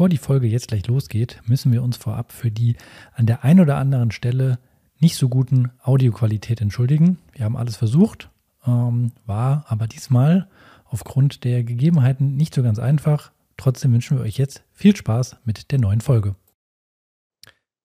[0.00, 2.74] bevor die Folge jetzt gleich losgeht, müssen wir uns vorab für die
[3.12, 4.58] an der einen oder anderen Stelle
[4.98, 7.18] nicht so guten Audioqualität entschuldigen.
[7.34, 8.30] Wir haben alles versucht,
[8.66, 10.48] ähm, war aber diesmal
[10.86, 13.30] aufgrund der Gegebenheiten nicht so ganz einfach.
[13.58, 16.34] Trotzdem wünschen wir euch jetzt viel Spaß mit der neuen Folge.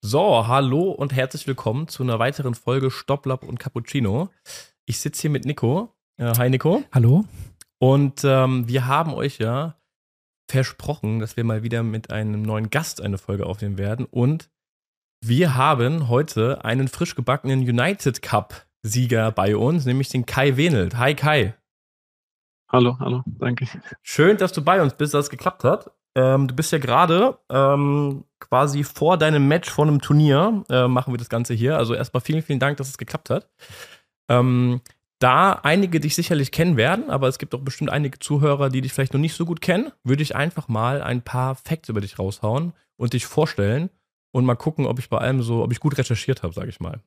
[0.00, 4.30] So, hallo und herzlich willkommen zu einer weiteren Folge Stopplap und Cappuccino.
[4.86, 5.92] Ich sitze hier mit Nico.
[6.16, 6.82] Äh, hi Nico.
[6.94, 7.26] Hallo.
[7.76, 9.75] Und ähm, wir haben euch ja
[10.48, 14.06] versprochen, dass wir mal wieder mit einem neuen Gast eine Folge aufnehmen werden.
[14.06, 14.50] Und
[15.24, 20.96] wir haben heute einen frisch gebackenen United Cup Sieger bei uns, nämlich den Kai Wenelt.
[20.96, 21.54] Hi Kai.
[22.70, 23.66] Hallo, hallo, danke.
[24.02, 25.90] Schön, dass du bei uns bist, dass es geklappt hat.
[26.16, 31.12] Ähm, du bist ja gerade ähm, quasi vor deinem Match vor einem Turnier, äh, machen
[31.12, 31.76] wir das Ganze hier.
[31.76, 33.48] Also erstmal vielen, vielen Dank, dass es geklappt hat.
[34.28, 34.80] Ähm,
[35.18, 38.92] da einige dich sicherlich kennen werden, aber es gibt auch bestimmt einige Zuhörer, die dich
[38.92, 42.18] vielleicht noch nicht so gut kennen, würde ich einfach mal ein paar Facts über dich
[42.18, 43.90] raushauen und dich vorstellen
[44.32, 46.80] und mal gucken, ob ich bei allem so, ob ich gut recherchiert habe, sage ich
[46.80, 47.00] mal.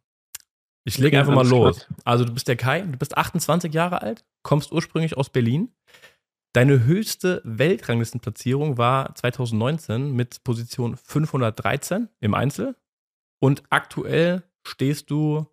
[0.86, 1.88] Ich lege ja, einfach mal los.
[2.04, 5.72] Also du bist der Kai, du bist 28 Jahre alt, kommst ursprünglich aus Berlin.
[6.54, 12.76] Deine höchste Weltranglistenplatzierung war 2019 mit Position 513 im Einzel
[13.40, 15.46] und aktuell stehst du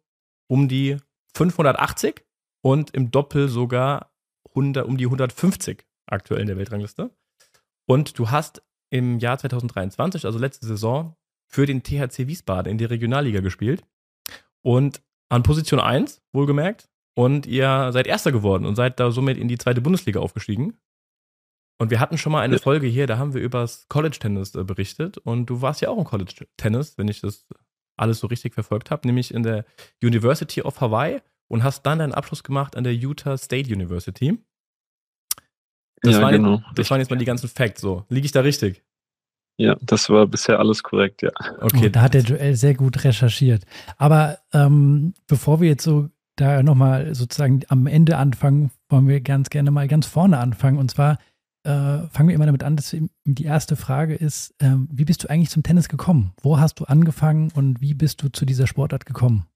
[0.48, 0.96] um die
[1.34, 2.24] 580
[2.66, 4.12] und im Doppel sogar
[4.48, 7.16] 100, um die 150 aktuell in der Weltrangliste.
[7.88, 11.14] Und du hast im Jahr 2023, also letzte Saison,
[11.48, 13.84] für den THC Wiesbaden in der Regionalliga gespielt.
[14.62, 16.88] Und an Position 1, wohlgemerkt.
[17.14, 20.76] Und ihr seid Erster geworden und seid da somit in die zweite Bundesliga aufgestiegen.
[21.78, 24.64] Und wir hatten schon mal eine Folge hier, da haben wir über das College-Tennis äh,
[24.64, 25.18] berichtet.
[25.18, 27.46] Und du warst ja auch im College-Tennis, wenn ich das
[27.96, 29.64] alles so richtig verfolgt habe, nämlich in der
[30.02, 34.38] University of Hawaii und hast dann deinen Abschluss gemacht an der Utah State University.
[36.02, 36.62] Das, ja, waren, genau.
[36.74, 38.04] das waren jetzt mal die ganzen Facts so.
[38.08, 38.82] Liege ich da richtig?
[39.58, 41.30] Ja, das war bisher alles korrekt, ja.
[41.60, 41.86] Okay.
[41.86, 43.64] Oh, da hat der Joel sehr gut recherchiert.
[43.96, 49.48] Aber ähm, bevor wir jetzt so da nochmal sozusagen am Ende anfangen, wollen wir ganz
[49.48, 50.78] gerne mal ganz vorne anfangen.
[50.78, 51.18] Und zwar
[51.64, 55.30] äh, fangen wir immer damit an, dass die erste Frage ist, äh, wie bist du
[55.30, 56.34] eigentlich zum Tennis gekommen?
[56.42, 59.46] Wo hast du angefangen und wie bist du zu dieser Sportart gekommen?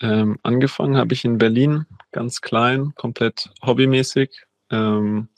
[0.00, 4.30] Ähm, angefangen habe ich in Berlin, ganz klein, komplett hobbymäßig.
[4.70, 5.28] Ähm,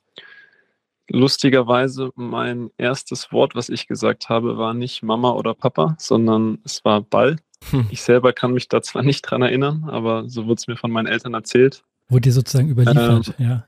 [1.09, 6.85] lustigerweise, mein erstes Wort, was ich gesagt habe, war nicht Mama oder Papa, sondern es
[6.85, 7.37] war Ball.
[7.71, 7.87] Hm.
[7.91, 10.91] Ich selber kann mich da zwar nicht dran erinnern, aber so wurde es mir von
[10.91, 11.85] meinen Eltern erzählt.
[12.09, 13.67] Wurde dir sozusagen überliefert, ähm, ja.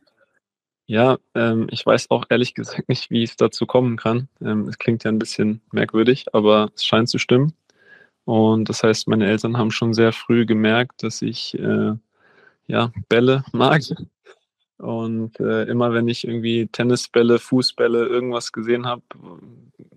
[0.91, 4.28] Ja, ähm, ich weiß auch ehrlich gesagt nicht, wie es dazu kommen kann.
[4.41, 7.53] Ähm, es klingt ja ein bisschen merkwürdig, aber es scheint zu stimmen.
[8.28, 11.94] Und das heißt, meine Eltern haben schon sehr früh gemerkt, dass ich äh,
[12.66, 13.81] ja, Bälle mag.
[14.77, 19.00] Und äh, immer wenn ich irgendwie Tennisbälle, Fußbälle, irgendwas gesehen habe,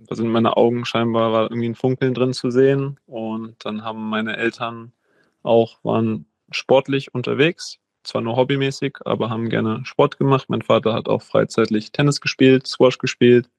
[0.07, 2.97] da sind meine Augen scheinbar war irgendwie ein Funkeln drin zu sehen.
[3.05, 4.93] Und dann haben meine Eltern
[5.43, 10.45] auch, waren sportlich unterwegs, zwar nur hobbymäßig, aber haben gerne Sport gemacht.
[10.47, 13.49] Mein Vater hat auch freizeitlich Tennis gespielt, Squash gespielt.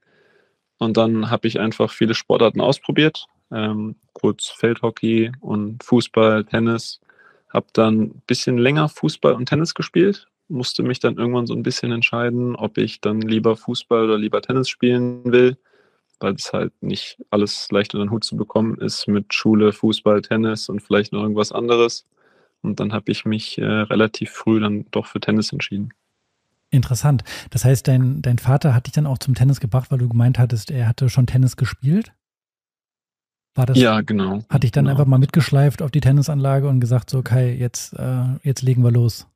[0.79, 7.01] Und dann habe ich einfach viele Sportarten ausprobiert, ähm, kurz Feldhockey und Fußball, Tennis.
[7.49, 11.63] Habe dann ein bisschen länger Fußball und Tennis gespielt, musste mich dann irgendwann so ein
[11.63, 15.57] bisschen entscheiden, ob ich dann lieber Fußball oder lieber Tennis spielen will,
[16.21, 20.23] weil es halt nicht alles leicht unter den Hut zu bekommen ist mit Schule, Fußball,
[20.23, 22.07] Tennis und vielleicht noch irgendwas anderes.
[22.63, 25.93] Und dann habe ich mich äh, relativ früh dann doch für Tennis entschieden.
[26.71, 27.23] Interessant.
[27.51, 30.39] Das heißt, dein, dein Vater hat dich dann auch zum Tennis gebracht, weil du gemeint
[30.39, 32.13] hattest, er hatte schon Tennis gespielt?
[33.55, 34.43] War das, ja, genau.
[34.49, 34.93] Hatte ich dann genau.
[34.93, 38.91] einfach mal mitgeschleift auf die Tennisanlage und gesagt, so Kai, jetzt, äh, jetzt legen wir
[38.91, 39.27] los.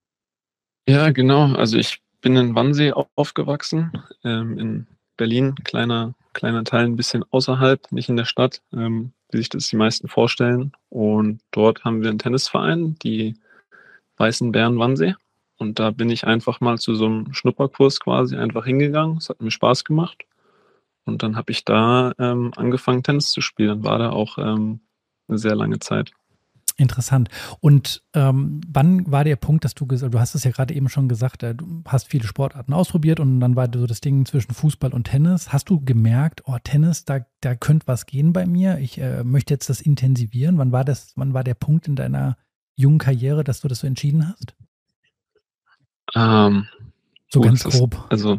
[0.89, 1.55] Ja, genau.
[1.55, 3.93] Also ich bin in Wannsee aufgewachsen,
[4.25, 9.39] ähm, in Berlin, kleiner, kleiner Teil ein bisschen außerhalb, nicht in der Stadt, ähm, wie
[9.39, 10.73] sich das die meisten vorstellen.
[10.89, 13.35] Und dort haben wir einen Tennisverein, die
[14.17, 15.15] Weißen Bären Wannsee.
[15.59, 19.19] Und da bin ich einfach mal zu so einem Schnupperkurs quasi einfach hingegangen.
[19.19, 20.25] Es hat mir Spaß gemacht.
[21.07, 23.85] Und dann habe ich da ähm, angefangen, Tennis zu spielen.
[23.85, 24.81] War da auch ähm,
[25.29, 26.13] eine sehr lange Zeit.
[26.79, 27.31] Interessant.
[27.61, 30.91] Und ähm, wann war der Punkt, dass du gesagt du hast es ja gerade eben
[30.91, 34.53] schon gesagt, äh, du hast viele Sportarten ausprobiert und dann war so das Ding zwischen
[34.53, 35.55] Fußball und Tennis.
[35.55, 38.79] Hast du gemerkt, oh, Tennis, da, da könnte was gehen bei mir.
[38.79, 40.59] Ich äh, möchte jetzt das intensivieren.
[40.59, 42.37] Wann war das, wann war der Punkt in deiner
[42.75, 44.55] jungen Karriere, dass du das so entschieden hast?
[46.15, 46.67] Ähm,
[47.31, 47.95] so ganz grob.
[47.95, 48.39] Ist, also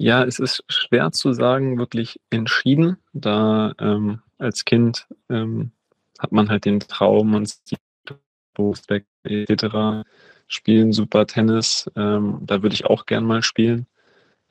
[0.00, 5.72] ja, es ist schwer zu sagen, wirklich entschieden, da ähm, als Kind ähm,
[6.18, 7.78] hat man halt den Traum, man sieht
[8.54, 10.06] Berufsweg etc.,
[10.48, 13.86] spielen super Tennis, ähm, da würde ich auch gern mal spielen.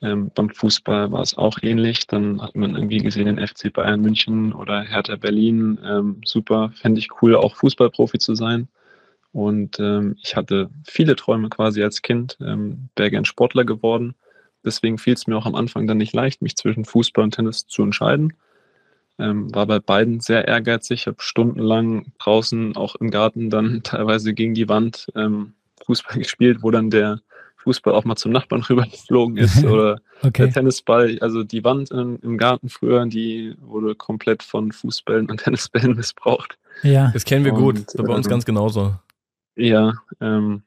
[0.02, 2.06] Ähm, beim Fußball war es auch ähnlich.
[2.06, 5.78] Dann hat man irgendwie gesehen, den FC Bayern München oder Hertha Berlin.
[5.84, 8.68] Ähm, super, fände ich cool, auch Fußballprofi zu sein.
[9.32, 14.14] Und ähm, ich hatte viele Träume quasi als Kind, ähm, wäre gern Sportler geworden.
[14.64, 17.66] Deswegen fiel es mir auch am Anfang dann nicht leicht, mich zwischen Fußball und Tennis
[17.66, 18.34] zu entscheiden.
[19.18, 24.54] Ähm, war bei beiden sehr ehrgeizig, habe stundenlang draußen, auch im Garten, dann teilweise gegen
[24.54, 25.54] die Wand ähm,
[25.84, 27.20] Fußball gespielt, wo dann der
[27.56, 30.44] Fußball auch mal zum Nachbarn rübergeflogen ist oder okay.
[30.44, 35.42] der Tennisball, also die Wand im, im, Garten früher, die wurde komplett von Fußbällen und
[35.42, 36.56] Tennisbällen missbraucht.
[36.82, 37.10] Ja.
[37.12, 38.94] Das kennen wir und, gut, bei uns ähm, ganz genauso.
[39.56, 40.62] Ja, ähm,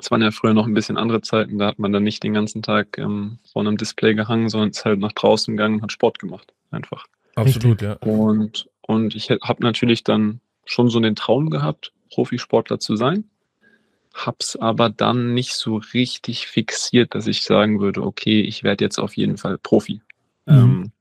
[0.00, 2.34] es waren ja früher noch ein bisschen andere Zeiten, da hat man dann nicht den
[2.34, 5.92] ganzen Tag ähm, vor einem Display gehangen, sondern ist halt nach draußen gegangen und hat
[5.92, 7.06] Sport gemacht, einfach.
[7.34, 7.94] Absolut, ja.
[7.94, 13.24] Und, und ich habe natürlich dann schon so den Traum gehabt, Profisportler zu sein,
[14.14, 18.98] hab's aber dann nicht so richtig fixiert, dass ich sagen würde, okay, ich werde jetzt
[18.98, 20.02] auf jeden Fall Profi.
[20.46, 20.54] Mhm.
[20.54, 20.92] Ähm,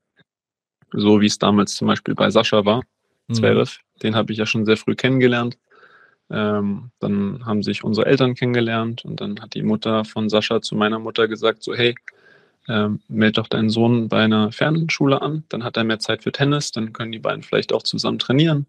[0.92, 2.84] so wie es damals zum Beispiel bei Sascha war,
[3.28, 3.34] mhm.
[3.34, 4.00] Zverev, mhm.
[4.00, 5.58] den habe ich ja schon sehr früh kennengelernt.
[6.32, 10.76] Ähm, dann haben sich unsere Eltern kennengelernt und dann hat die Mutter von Sascha zu
[10.76, 11.96] meiner Mutter gesagt, so hey,
[12.68, 16.32] ähm, meld doch deinen Sohn bei einer Fernschule an, dann hat er mehr Zeit für
[16.32, 18.68] Tennis, dann können die beiden vielleicht auch zusammen trainieren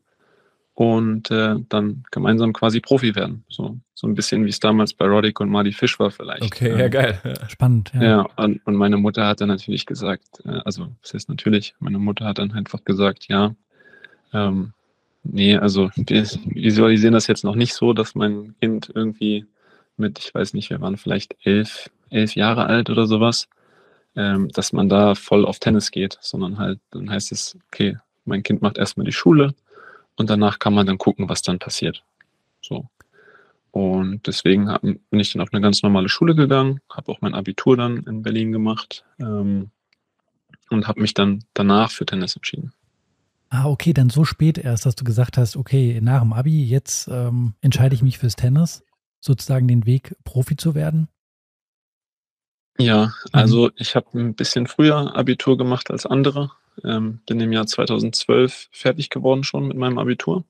[0.81, 3.45] und äh, dann gemeinsam quasi Profi werden.
[3.51, 6.43] So, so ein bisschen wie es damals bei Roddick und Marty Fish war vielleicht.
[6.43, 7.21] Okay, ja, geil.
[7.23, 7.49] Ja.
[7.51, 8.03] Spannend, ja.
[8.03, 11.99] Ja, und, und meine Mutter hat dann natürlich gesagt, äh, also das heißt natürlich, meine
[11.99, 13.55] Mutter hat dann einfach gesagt, ja,
[14.33, 14.73] ähm,
[15.23, 19.47] Nee, also wir visualisieren das jetzt noch nicht so, dass mein Kind irgendwie
[19.97, 23.49] mit, ich weiß nicht, wir waren vielleicht elf, elf Jahre alt oder sowas,
[24.17, 28.43] ähm, dass man da voll auf Tennis geht, sondern halt, dann heißt es, okay, mein
[28.43, 29.55] Kind macht erstmal die Schule
[30.17, 32.03] und danach kann man dann gucken, was dann passiert.
[32.61, 32.87] So.
[33.71, 37.35] Und deswegen hab, bin ich dann auf eine ganz normale Schule gegangen, habe auch mein
[37.35, 39.71] Abitur dann in Berlin gemacht ähm,
[40.71, 42.73] und habe mich dann danach für Tennis entschieden.
[43.51, 47.09] Ah, okay, dann so spät erst, dass du gesagt hast, okay, nach dem Abi, jetzt
[47.09, 48.85] ähm, entscheide ich mich fürs Tennis,
[49.21, 51.09] sozusagen den Weg, Profi zu werden?
[52.79, 53.13] Ja, mhm.
[53.33, 53.73] also mhm.
[53.75, 56.53] ich habe ein bisschen früher Abitur gemacht als andere.
[56.85, 60.45] Ähm, bin im Jahr 2012 fertig geworden schon mit meinem Abitur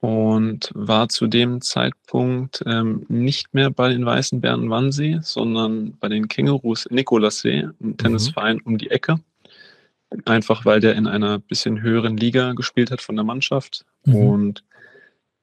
[0.00, 6.08] und war zu dem Zeitpunkt ähm, nicht mehr bei den Weißen Bären Wannsee, sondern bei
[6.08, 7.96] den Kängurus Nikolassee, ein mhm.
[7.98, 9.20] Tennisverein um die Ecke.
[10.24, 13.84] Einfach weil der in einer bisschen höheren Liga gespielt hat von der Mannschaft.
[14.04, 14.14] Mhm.
[14.14, 14.64] Und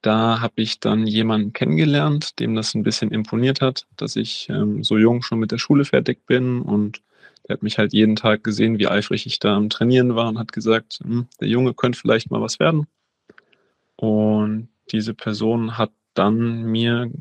[0.01, 4.83] da habe ich dann jemanden kennengelernt, dem das ein bisschen imponiert hat, dass ich ähm,
[4.83, 6.61] so jung schon mit der Schule fertig bin.
[6.61, 7.01] Und
[7.47, 10.39] der hat mich halt jeden Tag gesehen, wie eifrig ich da am Trainieren war und
[10.39, 12.87] hat gesagt, hm, der Junge könnte vielleicht mal was werden.
[13.97, 17.11] Und diese Person hat dann mir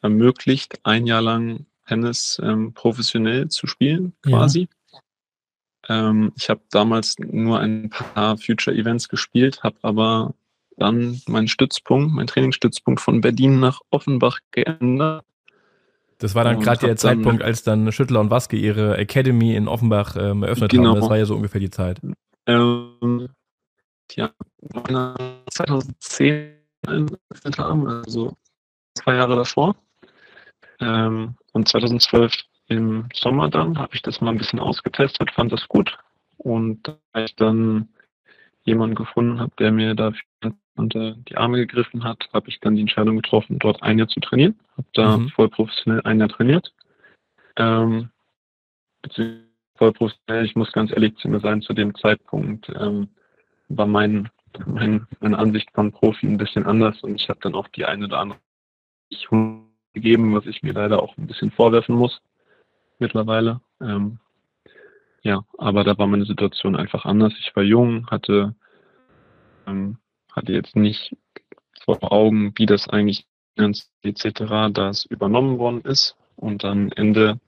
[0.00, 4.60] ermöglicht, ein Jahr lang Tennis ähm, professionell zu spielen, quasi.
[4.60, 4.66] Ja.
[5.88, 10.34] Ähm, ich habe damals nur ein paar Future Events gespielt, habe aber
[10.76, 15.24] dann meinen Stützpunkt, meinen Trainingsstützpunkt von Berlin nach Offenbach geändert.
[16.18, 20.16] Das war dann gerade der Zeitpunkt, als dann Schüttler und Waske ihre Academy in Offenbach
[20.16, 20.90] ähm, eröffnet genau.
[20.90, 21.00] haben.
[21.00, 22.00] Das war ja so ungefähr die Zeit.
[22.46, 23.28] Ähm,
[24.12, 24.30] ja,
[25.50, 26.54] 2010
[26.86, 28.36] eröffnet haben, also
[28.94, 29.76] zwei Jahre davor.
[30.80, 35.68] Ähm, und 2012 im Sommer dann habe ich das mal ein bisschen ausgetestet, fand das
[35.68, 35.96] gut.
[36.38, 37.88] Und als ich dann
[38.64, 40.22] jemanden gefunden habe, der mir dafür
[40.76, 44.20] unter die Arme gegriffen hat, habe ich dann die Entscheidung getroffen, dort ein Jahr zu
[44.20, 44.58] trainieren.
[44.76, 45.28] Habe da mhm.
[45.28, 46.72] voll professionell ein Jahr trainiert.
[47.56, 48.10] Ähm,
[49.76, 53.08] voll professionell, ich muss ganz ehrlich zu mir sein, zu dem Zeitpunkt ähm,
[53.68, 54.30] war mein,
[54.66, 58.06] mein, meine Ansicht von Profi ein bisschen anders und ich habe dann auch die eine
[58.06, 58.38] oder andere
[59.92, 62.20] gegeben, was ich mir leider auch ein bisschen vorwerfen muss
[62.98, 63.60] mittlerweile.
[63.80, 64.18] Ähm,
[65.22, 67.32] ja, aber da war meine Situation einfach anders.
[67.38, 68.54] Ich war jung, hatte,
[69.66, 69.98] ähm,
[70.32, 71.16] hatte jetzt nicht
[71.84, 73.26] vor Augen, wie das eigentlich
[74.02, 74.72] etc.
[74.72, 77.38] das übernommen worden ist und dann Ende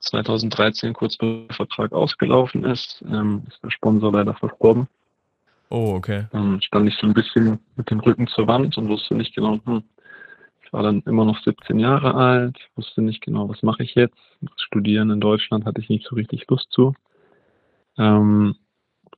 [0.00, 4.88] 2013, kurz bevor der Vertrag ausgelaufen ist, ähm, ist der Sponsor leider verstorben.
[5.70, 6.26] Oh, okay.
[6.32, 9.58] Dann stand ich so ein bisschen mit dem Rücken zur Wand und wusste nicht genau,
[9.64, 9.82] hm,
[10.72, 14.16] war dann immer noch 17 Jahre alt, wusste nicht genau, was mache ich jetzt.
[14.56, 16.94] Studieren in Deutschland hatte ich nicht so richtig Lust zu.
[17.98, 18.56] Ähm,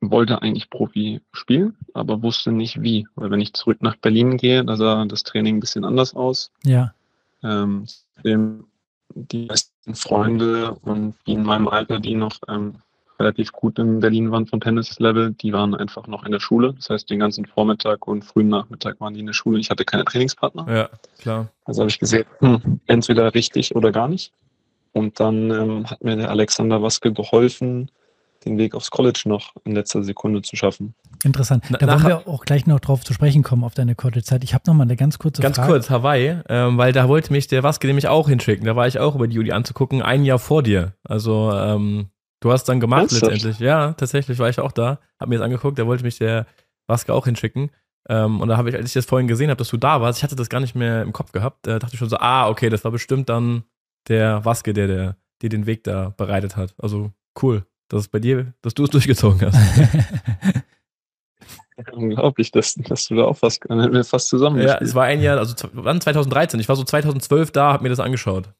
[0.01, 3.07] wollte eigentlich Profi spielen, aber wusste nicht wie.
[3.15, 6.53] Weil wenn ich zurück nach Berlin gehe, da sah das Training ein bisschen anders aus.
[6.65, 6.93] Ja.
[7.43, 7.87] Ähm,
[9.15, 12.77] die meisten Freunde und die in meinem Alter, die noch ähm,
[13.25, 16.75] relativ gut in Berlin waren vom Tennis-Level, die waren einfach noch in der Schule.
[16.75, 19.59] Das heißt, den ganzen Vormittag und frühen Nachmittag waren die in der Schule.
[19.59, 20.66] Ich hatte keine Trainingspartner.
[20.69, 20.88] Ja,
[21.19, 21.49] klar.
[21.64, 24.33] Also habe ich gesehen, hm, entweder richtig oder gar nicht.
[24.93, 27.90] Und dann ähm, hat mir der Alexander Waske geholfen,
[28.45, 30.95] den Weg aufs College noch in letzter Sekunde zu schaffen.
[31.25, 31.64] Interessant.
[31.81, 34.45] Da wollen wir auch gleich noch drauf zu sprechen kommen auf deine College-Zeit.
[34.45, 35.73] Ich habe noch mal eine ganz kurze ganz Frage.
[35.73, 38.66] Ganz kurz, Hawaii, ähm, weil da wollte mich der Waske nämlich auch hinschicken.
[38.66, 40.93] Da war ich auch über die Uni anzugucken, ein Jahr vor dir.
[41.02, 42.11] Also ähm,
[42.45, 43.33] du hast dann gemacht Ernsthaft?
[43.33, 43.59] letztendlich.
[43.59, 45.79] Ja, tatsächlich war ich auch da, habe mir das angeguckt.
[45.79, 46.47] Da wollte mich der
[46.87, 47.71] Waske auch hinschicken.
[48.09, 50.19] Ähm, und da habe ich, als ich das vorhin gesehen habe, dass du da warst,
[50.19, 52.49] ich hatte das gar nicht mehr im Kopf gehabt, da dachte ich schon so, ah,
[52.49, 53.65] okay, das war bestimmt dann
[54.09, 56.75] der Waske, der, der dir den Weg da bereitet hat.
[56.79, 57.11] Also
[57.43, 59.57] cool dass es bei dir, dass du es durchgezogen hast.
[61.93, 65.05] Unglaublich, dass, dass du da auch fast, dann hätten wir fast zusammen Ja, es war
[65.05, 66.61] ein Jahr, also wann 2013?
[66.61, 68.53] Ich war so 2012 da, hab mir das angeschaut.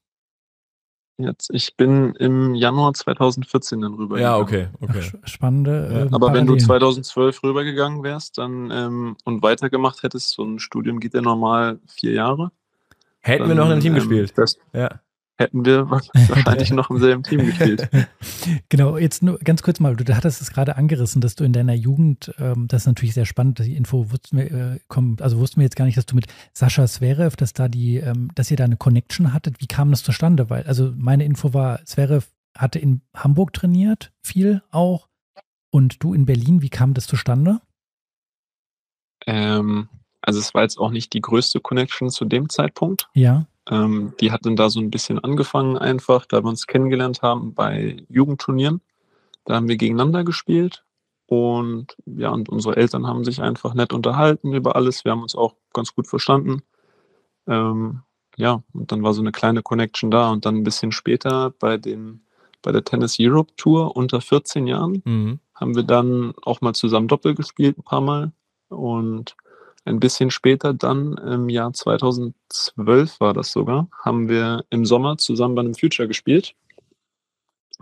[1.17, 4.19] Jetzt, ich bin im Januar 2014 dann rüber.
[4.19, 5.13] Ja, okay, okay.
[5.23, 6.09] Ach, spannende.
[6.11, 10.99] Äh, Aber wenn du 2012 rübergegangen wärst dann ähm, und weitergemacht hättest, so ein Studium
[10.99, 12.51] geht ja normal vier Jahre.
[13.21, 14.33] Hätten dann, wir noch in einem Team ähm, gespielt.
[14.37, 15.01] Das, ja
[15.37, 17.89] hätten wir wahrscheinlich noch im selben Team gespielt.
[18.69, 21.75] Genau, jetzt nur ganz kurz mal, du hattest es gerade angerissen, dass du in deiner
[21.75, 25.61] Jugend, ähm, das ist natürlich sehr spannend, die Info wussten wir, äh, kommt, also wussten
[25.61, 28.57] wir jetzt gar nicht, dass du mit Sascha Zverev, dass da die, ähm, dass ihr
[28.57, 29.61] da eine Connection hattet.
[29.61, 30.51] Wie kam das zustande?
[30.51, 32.27] Weil, also meine Info war, Zverev
[32.57, 35.09] hatte in Hamburg trainiert, viel auch,
[35.71, 36.63] und du in Berlin.
[36.63, 37.61] Wie kam das zustande?
[39.27, 39.89] Ähm,
[40.21, 43.09] also es war jetzt auch nicht die größte Connection zu dem Zeitpunkt.
[43.15, 43.47] Ja.
[43.71, 47.55] Ähm, die hat dann da so ein bisschen angefangen einfach, da wir uns kennengelernt haben
[47.55, 48.81] bei Jugendturnieren.
[49.45, 50.85] Da haben wir gegeneinander gespielt
[51.27, 55.05] und ja, und unsere Eltern haben sich einfach nett unterhalten über alles.
[55.05, 56.63] Wir haben uns auch ganz gut verstanden.
[57.47, 58.03] Ähm,
[58.37, 61.77] ja, und dann war so eine kleine Connection da und dann ein bisschen später bei
[61.77, 62.21] dem
[62.65, 65.39] bei der Tennis Europe Tour unter 14 Jahren mhm.
[65.55, 68.33] haben wir dann auch mal zusammen Doppel gespielt, ein paar Mal.
[68.69, 69.37] Und
[69.85, 75.55] ein bisschen später dann, im Jahr 2012 war das sogar, haben wir im Sommer zusammen
[75.55, 76.55] bei einem Future gespielt.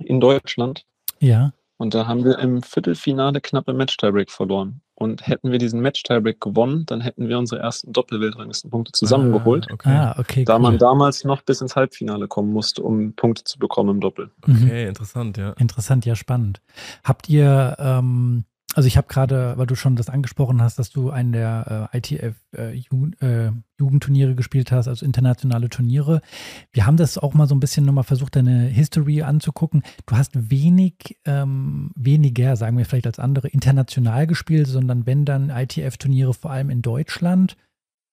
[0.00, 0.84] In Deutschland.
[1.20, 1.52] Ja.
[1.76, 4.80] Und da haben wir im Viertelfinale knappe Match-Tiebreak verloren.
[4.94, 9.66] Und hätten wir diesen Match-Tiebreak gewonnen, dann hätten wir unsere ersten Doppelweltranglistenpunkte zusammengeholt.
[9.68, 9.90] Ah, okay.
[9.90, 10.62] Ah, okay da cool.
[10.62, 14.30] man damals noch bis ins Halbfinale kommen musste, um Punkte zu bekommen im Doppel.
[14.42, 14.52] Okay,
[14.84, 14.88] mhm.
[14.88, 15.54] interessant, ja.
[15.58, 16.60] Interessant, ja, spannend.
[17.02, 21.10] Habt ihr ähm, also ich habe gerade, weil du schon das angesprochen hast, dass du
[21.10, 26.22] einen der äh, ITF äh, äh, gespielt hast, also internationale Turniere.
[26.72, 29.82] Wir haben das auch mal so ein bisschen nochmal versucht, deine History anzugucken.
[30.06, 35.50] Du hast wenig, ähm, weniger, sagen wir vielleicht als andere, international gespielt, sondern wenn dann
[35.50, 37.56] ITF-Turniere vor allem in Deutschland.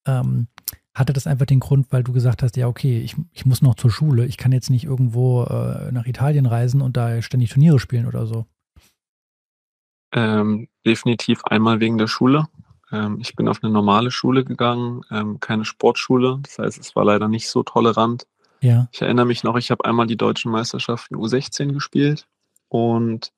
[0.06, 0.48] Ähm,
[0.92, 3.76] hatte das einfach den Grund, weil du gesagt hast, ja, okay, ich, ich muss noch
[3.76, 7.78] zur Schule, ich kann jetzt nicht irgendwo äh, nach Italien reisen und da ständig Turniere
[7.78, 8.46] spielen oder so?
[10.12, 12.48] Ähm, definitiv einmal wegen der Schule.
[12.92, 16.40] Ähm, ich bin auf eine normale Schule gegangen, ähm, keine Sportschule.
[16.42, 18.26] Das heißt, es war leider nicht so tolerant.
[18.60, 18.88] Ja.
[18.92, 22.26] Ich erinnere mich noch, ich habe einmal die deutschen Meisterschaften U16 gespielt
[22.68, 23.32] und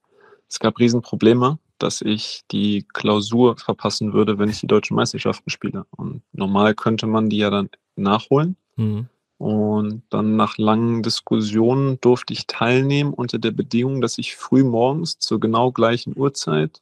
[0.49, 5.87] es gab Riesenprobleme, dass ich die Klausur verpassen würde, wenn ich die deutschen Meisterschaften spiele.
[5.91, 8.57] Und normal könnte man die ja dann nachholen.
[8.77, 9.09] Mhm.
[9.43, 15.19] Und dann nach langen Diskussionen durfte ich teilnehmen unter der Bedingung, dass ich früh morgens
[15.19, 16.81] zur genau gleichen Uhrzeit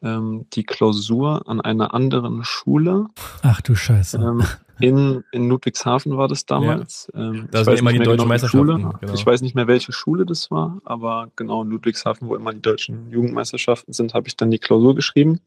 [0.00, 3.08] ähm, die Klausur an einer anderen Schule.
[3.42, 4.16] Ach du Scheiße.
[4.16, 4.42] Ähm,
[4.80, 7.10] in, in Ludwigshafen war das damals.
[7.12, 7.28] Ja.
[7.28, 8.94] Ähm, da sind immer die deutschen genau Meisterschaften.
[8.98, 9.12] Genau.
[9.12, 12.62] Ich weiß nicht mehr, welche Schule das war, aber genau in Ludwigshafen, wo immer die
[12.62, 15.40] deutschen Jugendmeisterschaften sind, habe ich dann die Klausur geschrieben.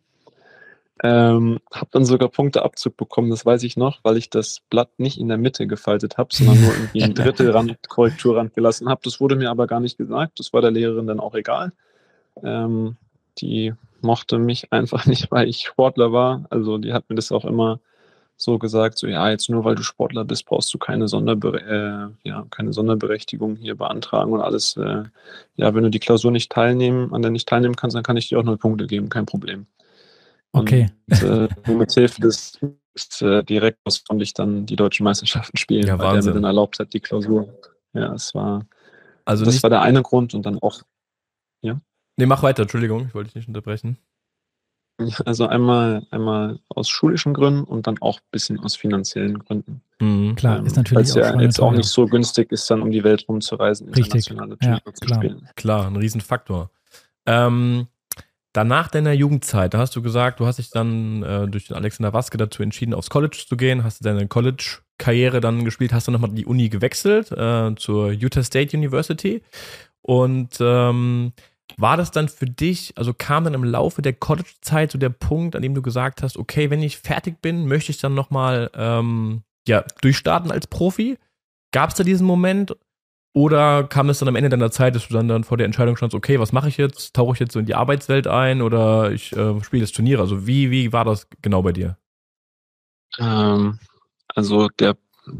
[1.01, 5.17] Ähm, habe dann sogar Punkteabzug bekommen, das weiß ich noch, weil ich das Blatt nicht
[5.17, 9.01] in der Mitte gefaltet habe, sondern nur irgendwie ein Drittelrand, Korrekturrand gelassen habe.
[9.03, 10.39] Das wurde mir aber gar nicht gesagt.
[10.39, 11.71] Das war der Lehrerin dann auch egal.
[12.43, 12.97] Ähm,
[13.37, 16.45] die mochte mich einfach nicht, weil ich Sportler war.
[16.49, 17.79] Also die hat mir das auch immer
[18.35, 22.27] so gesagt, so ja, jetzt nur weil du Sportler bist, brauchst du keine, Sonderbere äh,
[22.27, 24.77] ja, keine Sonderberechtigung hier beantragen und alles.
[24.77, 25.03] Äh,
[25.57, 28.29] ja, wenn du die Klausur nicht teilnehmen, an der nicht teilnehmen kannst, dann kann ich
[28.29, 29.65] dir auch null Punkte geben, kein Problem.
[30.51, 30.89] Okay.
[31.09, 32.59] Und, äh, mit Hilfe des
[33.21, 36.79] äh, Direktors konnte ich dann die deutschen Meisterschaften spielen, ja, weil der mir dann erlaubt
[36.79, 37.53] hat, die Klausur.
[37.93, 38.65] Ja, es war.
[39.25, 40.81] Also das war der eine Grund und dann auch.
[41.61, 41.79] Ja.
[42.17, 43.97] Nee, mach weiter, Entschuldigung, ich wollte dich nicht unterbrechen.
[45.25, 49.81] Also einmal, einmal aus schulischen Gründen und dann auch ein bisschen aus finanziellen Gründen.
[50.01, 50.35] Mhm.
[50.35, 53.03] Klar, ähm, ist natürlich es ja jetzt auch nicht so günstig ist, dann um die
[53.03, 54.67] Welt rumzureisen, internationale Richtig.
[54.67, 55.19] Ja, zu klar.
[55.19, 55.49] spielen.
[55.55, 56.69] Klar, ein Riesenfaktor.
[57.25, 57.87] Ähm,
[58.53, 62.13] Danach deiner Jugendzeit, da hast du gesagt, du hast dich dann äh, durch den Alexander
[62.13, 66.11] Waske dazu entschieden, aufs College zu gehen, hast du deine College-Karriere dann gespielt, hast du
[66.11, 69.43] nochmal die Uni gewechselt äh, zur Utah State University.
[70.01, 71.33] Und ähm,
[71.77, 75.55] war das dann für dich, also kam dann im Laufe der College-Zeit so der Punkt,
[75.55, 79.43] an dem du gesagt hast, okay, wenn ich fertig bin, möchte ich dann nochmal ähm,
[79.67, 81.17] ja, durchstarten als Profi?
[81.71, 82.75] Gab es da diesen Moment
[83.33, 85.95] Oder kam es dann am Ende deiner Zeit, dass du dann, dann vor der Entscheidung
[85.95, 87.15] standst, okay, was mache ich jetzt?
[87.15, 90.19] Tauche ich jetzt so in die Arbeitswelt ein oder ich äh, spiele das Turnier?
[90.19, 91.97] Also wie, wie war das genau bei dir?
[93.19, 93.79] Ähm,
[94.33, 94.97] also der,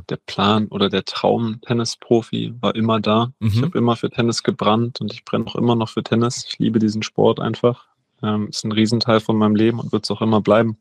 [0.07, 3.31] der Plan oder der Traum Tennisprofi war immer da.
[3.39, 3.47] Mhm.
[3.47, 6.45] Ich habe immer für Tennis gebrannt und ich brenne auch immer noch für Tennis.
[6.47, 7.87] Ich liebe diesen Sport einfach.
[8.21, 10.77] Ähm, ist ein Riesenteil von meinem Leben und wird es auch immer bleiben.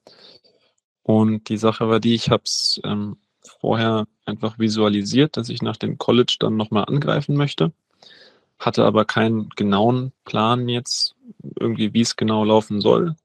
[1.03, 3.17] Und die Sache war die, ich habe es ähm,
[3.61, 7.73] vorher einfach visualisiert, dass ich nach dem College dann nochmal angreifen möchte.
[8.59, 11.15] Hatte aber keinen genauen Plan jetzt,
[11.59, 13.17] irgendwie, wie es genau laufen soll.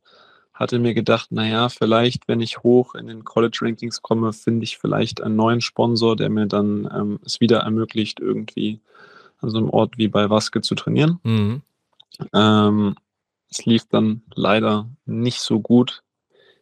[0.54, 5.22] Hatte mir gedacht, naja, vielleicht, wenn ich hoch in den College-Rankings komme, finde ich vielleicht
[5.22, 8.80] einen neuen Sponsor, der mir dann ähm, es wieder ermöglicht, irgendwie
[9.40, 11.20] an so einem Ort wie bei Waske zu trainieren.
[11.24, 11.62] Mhm.
[12.32, 12.96] Ähm,
[13.50, 16.04] es lief dann leider nicht so gut.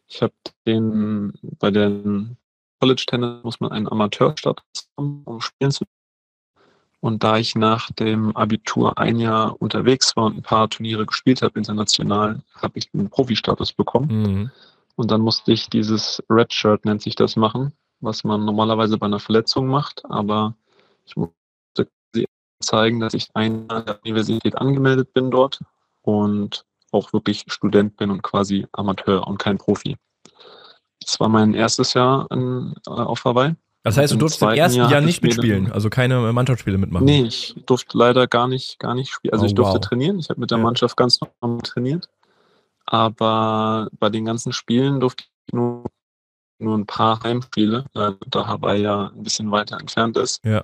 [0.08, 0.34] Ich habe
[0.66, 2.36] den bei den
[2.82, 4.64] College Tennis muss man einen Amateurstatus
[4.98, 5.84] haben, um spielen zu
[6.98, 11.42] und da ich nach dem Abitur ein Jahr unterwegs war und ein paar Turniere gespielt
[11.42, 14.08] habe international, habe ich einen Profi-Status bekommen.
[14.08, 14.50] Mhm.
[14.96, 19.06] Und dann musste ich dieses Red Shirt, nennt sich das, machen, was man normalerweise bei
[19.06, 20.04] einer Verletzung macht.
[20.06, 20.56] Aber
[21.06, 21.88] ich musste
[22.60, 25.60] zeigen, dass ich ein Jahr an der Universität angemeldet bin dort
[26.02, 29.96] und auch wirklich Student bin und quasi Amateur und kein Profi.
[31.04, 33.54] Das war mein erstes Jahr in, äh, auf Hawaii.
[33.84, 37.04] Das heißt, du durftest im ersten Jahr Jahr nicht mitspielen, also keine Mannschaftsspiele mitmachen.
[37.04, 39.32] Nee, ich durfte leider gar nicht, gar nicht spielen.
[39.32, 39.80] Also Oh, ich durfte wow.
[39.80, 40.18] trainieren.
[40.20, 40.64] Ich habe mit der Ja.
[40.64, 42.08] Mannschaft ganz normal trainiert.
[42.86, 45.84] Aber bei den ganzen Spielen durfte ich nur,
[46.58, 50.44] nur ein paar Heimspiele, äh, da Hawaii ja ein bisschen weiter entfernt ist.
[50.44, 50.62] Ja.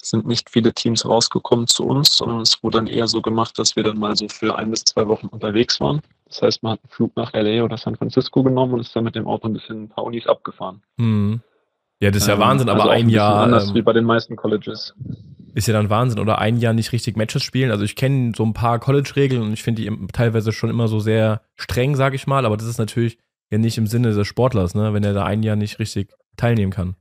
[0.00, 3.58] Es sind nicht viele Teams rausgekommen zu uns, sondern es wurde dann eher so gemacht,
[3.58, 6.02] dass wir dann mal so für ein bis zwei Wochen unterwegs waren.
[6.28, 9.04] Das heißt, man hat einen Flug nach LA oder San Francisco genommen und ist dann
[9.04, 10.82] mit dem Auto ein bisschen ein paar Unis abgefahren.
[10.98, 11.40] Mhm.
[12.00, 13.92] Ja, das ist ja Ähm, Wahnsinn, aber also ein bisschen Jahr Anders ähm, wie bei
[13.92, 14.94] den meisten Colleges.
[15.54, 16.20] ist ja dann Wahnsinn.
[16.20, 17.70] Oder ein Jahr nicht richtig Matches spielen.
[17.70, 21.00] Also ich kenne so ein paar College-Regeln und ich finde die teilweise schon immer so
[21.00, 22.44] sehr streng, sage ich mal.
[22.46, 23.18] Aber das ist natürlich
[23.50, 24.92] ja nicht im Sinne des Sportlers, ne?
[24.92, 26.94] wenn er da ein Jahr nicht richtig teilnehmen kann.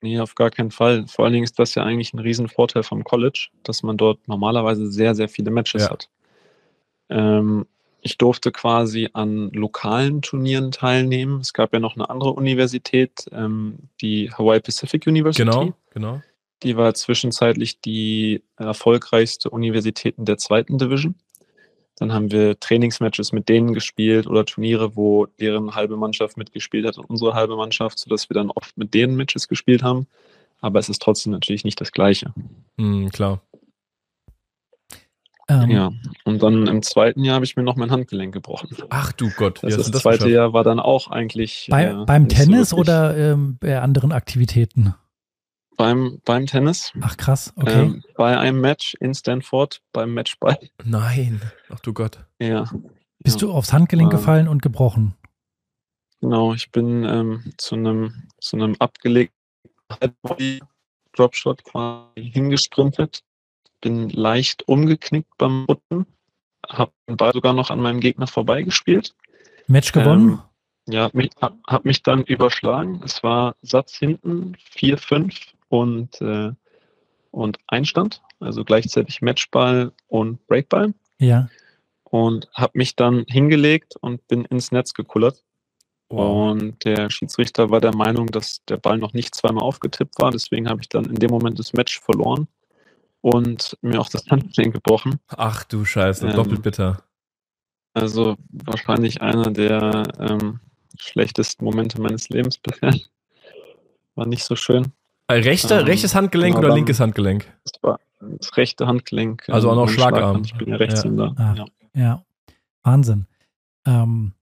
[0.00, 1.06] Nee, auf gar keinen Fall.
[1.08, 4.92] Vor allen Dingen ist das ja eigentlich ein Riesenvorteil vom College, dass man dort normalerweise
[4.92, 5.90] sehr, sehr viele Matches Ja.
[5.90, 6.08] hat.
[7.08, 7.66] Ähm,
[8.00, 11.40] ich durfte quasi an lokalen Turnieren teilnehmen.
[11.40, 15.44] Es gab ja noch eine andere Universität, ähm, die Hawaii Pacific University.
[15.44, 16.22] Genau, genau.
[16.62, 21.14] Die war zwischenzeitlich die erfolgreichste Universität in der zweiten Division.
[21.98, 26.98] Dann haben wir Trainingsmatches mit denen gespielt oder Turniere, wo deren halbe Mannschaft mitgespielt hat
[26.98, 30.06] und unsere halbe Mannschaft, sodass wir dann oft mit denen Matches gespielt haben.
[30.60, 32.32] Aber es ist trotzdem natürlich nicht das Gleiche.
[32.76, 33.40] Mhm, klar.
[35.48, 35.92] Ähm, Ja.
[36.24, 38.68] Und dann im zweiten Jahr habe ich mir noch mein Handgelenk gebrochen.
[38.90, 40.32] Ach du Gott, wie das, du das zweite geschafft?
[40.32, 41.68] Jahr war dann auch eigentlich.
[41.70, 44.94] Bei, äh, beim so Tennis wirklich- oder ähm, bei anderen Aktivitäten?
[45.76, 46.92] Beim, beim Tennis.
[47.00, 47.82] Ach krass, okay.
[47.82, 50.58] Ähm, bei einem Match in Stanford, beim Matchball.
[50.84, 52.18] Nein, ach du Gott.
[52.40, 52.64] Ja.
[53.20, 53.46] Bist ja.
[53.46, 55.14] du aufs Handgelenk gefallen und gebrochen?
[56.20, 59.32] Genau, ich bin ähm, zu einem zu einem abgelegten
[61.12, 63.22] Dropshot quasi hingesprintet,
[63.80, 66.06] bin leicht umgeknickt beim Rücken,
[66.68, 69.14] habe den Ball sogar noch an meinem Gegner vorbeigespielt.
[69.66, 70.40] Match gewonnen?
[70.88, 73.00] Ja, hab mich, hab, hab mich dann überschlagen.
[73.04, 75.34] Es war Satz hinten, 4-5
[75.68, 76.52] und, äh,
[77.30, 80.94] und Einstand, also gleichzeitig Matchball und Breakball.
[81.18, 81.48] ja.
[82.10, 85.44] Und habe mich dann hingelegt und bin ins Netz gekullert.
[86.08, 90.30] Und der Schiedsrichter war der Meinung, dass der Ball noch nicht zweimal aufgetippt war.
[90.30, 92.48] Deswegen habe ich dann in dem Moment das Match verloren
[93.34, 95.18] und mir auch das Handgelenk gebrochen.
[95.28, 97.02] Ach du Scheiße, Ähm, doppelt bitter.
[97.94, 100.60] Also wahrscheinlich einer der ähm,
[100.98, 102.94] schlechtesten Momente meines Lebens bisher.
[104.14, 104.92] War nicht so schön.
[105.28, 107.46] Äh, Rechter, ähm, rechtes Handgelenk oder linkes Handgelenk?
[107.64, 109.48] Das war das rechte Handgelenk.
[109.48, 110.42] Also auch noch und Schlagarm.
[110.44, 111.34] Ich bin ja Rechtshänder.
[111.36, 111.54] Ah.
[111.56, 111.66] Ja.
[111.94, 112.24] Ja,
[112.82, 113.26] Wahnsinn.
[113.86, 114.32] Ähm,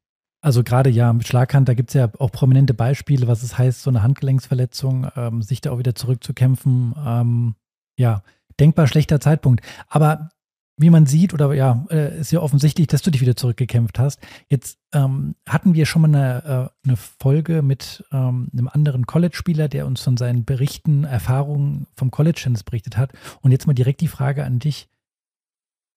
[0.41, 3.83] also gerade ja, mit Schlaghand, da gibt es ja auch prominente Beispiele, was es heißt,
[3.83, 6.95] so eine Handgelenksverletzung, ähm, sich da auch wieder zurückzukämpfen.
[7.05, 7.55] Ähm,
[7.99, 8.23] ja,
[8.59, 9.65] denkbar schlechter Zeitpunkt.
[9.89, 10.31] Aber
[10.79, 14.21] wie man sieht, oder ja, äh, ist ja offensichtlich, dass du dich wieder zurückgekämpft hast.
[14.51, 19.69] Jetzt ähm, hatten wir schon mal eine, äh, eine Folge mit ähm, einem anderen College-Spieler,
[19.69, 23.13] der uns von seinen Berichten, Erfahrungen vom College-Tennis berichtet hat.
[23.41, 24.89] Und jetzt mal direkt die Frage an dich.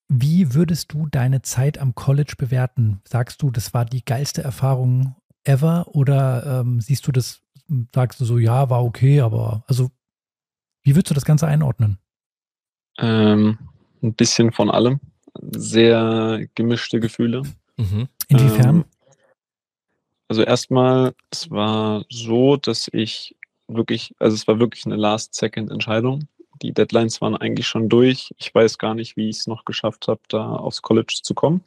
[0.07, 3.01] Wie würdest du deine Zeit am College bewerten?
[3.03, 5.87] Sagst du, das war die geilste Erfahrung ever?
[5.93, 7.41] Oder ähm, siehst du das,
[7.93, 9.91] sagst du so, ja, war okay, aber also,
[10.83, 11.99] wie würdest du das Ganze einordnen?
[12.99, 13.57] Ähm,
[14.01, 14.99] ein bisschen von allem.
[15.51, 17.43] Sehr gemischte Gefühle.
[17.77, 18.07] Mhm.
[18.27, 18.75] Inwiefern?
[18.75, 18.85] Ähm,
[20.27, 23.35] also erstmal, es war so, dass ich
[23.67, 26.27] wirklich, also es war wirklich eine Last-Second-Entscheidung,
[26.61, 28.33] Die Deadlines waren eigentlich schon durch.
[28.37, 31.63] Ich weiß gar nicht, wie ich es noch geschafft habe, da aufs College zu kommen.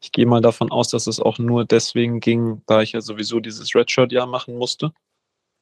[0.00, 3.40] Ich gehe mal davon aus, dass es auch nur deswegen ging, da ich ja sowieso
[3.40, 4.92] dieses Redshirt-Jahr machen musste,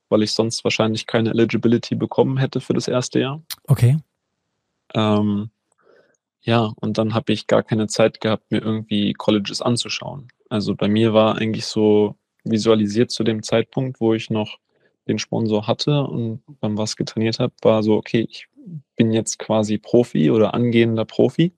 [0.08, 3.42] weil ich sonst wahrscheinlich keine Eligibility bekommen hätte für das erste Jahr.
[3.68, 3.98] Okay.
[4.94, 5.50] Ähm,
[6.42, 10.28] ja, und dann habe ich gar keine Zeit gehabt, mir irgendwie Colleges anzuschauen.
[10.50, 14.58] Also bei mir war eigentlich so visualisiert zu dem Zeitpunkt, wo ich noch
[15.08, 18.48] den Sponsor hatte und beim was getrainiert habe, war so, okay, ich
[18.96, 21.52] bin jetzt quasi Profi oder angehender Profi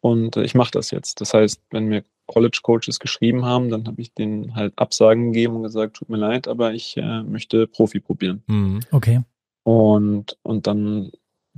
[0.00, 1.20] und äh, ich mache das jetzt.
[1.20, 5.56] Das heißt, wenn mir College Coaches geschrieben haben, dann habe ich denen halt Absagen gegeben
[5.56, 8.42] und gesagt, tut mir leid, aber ich äh, möchte Profi probieren.
[8.46, 8.80] Mhm.
[8.90, 9.22] Okay.
[9.64, 11.10] Und, und dann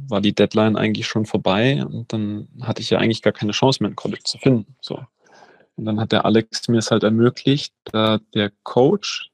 [0.09, 3.83] war die Deadline eigentlich schon vorbei und dann hatte ich ja eigentlich gar keine Chance
[3.83, 4.77] mehr, ein College zu finden.
[4.81, 5.01] So.
[5.77, 9.31] Und dann hat der Alex mir es halt ermöglicht, da der Coach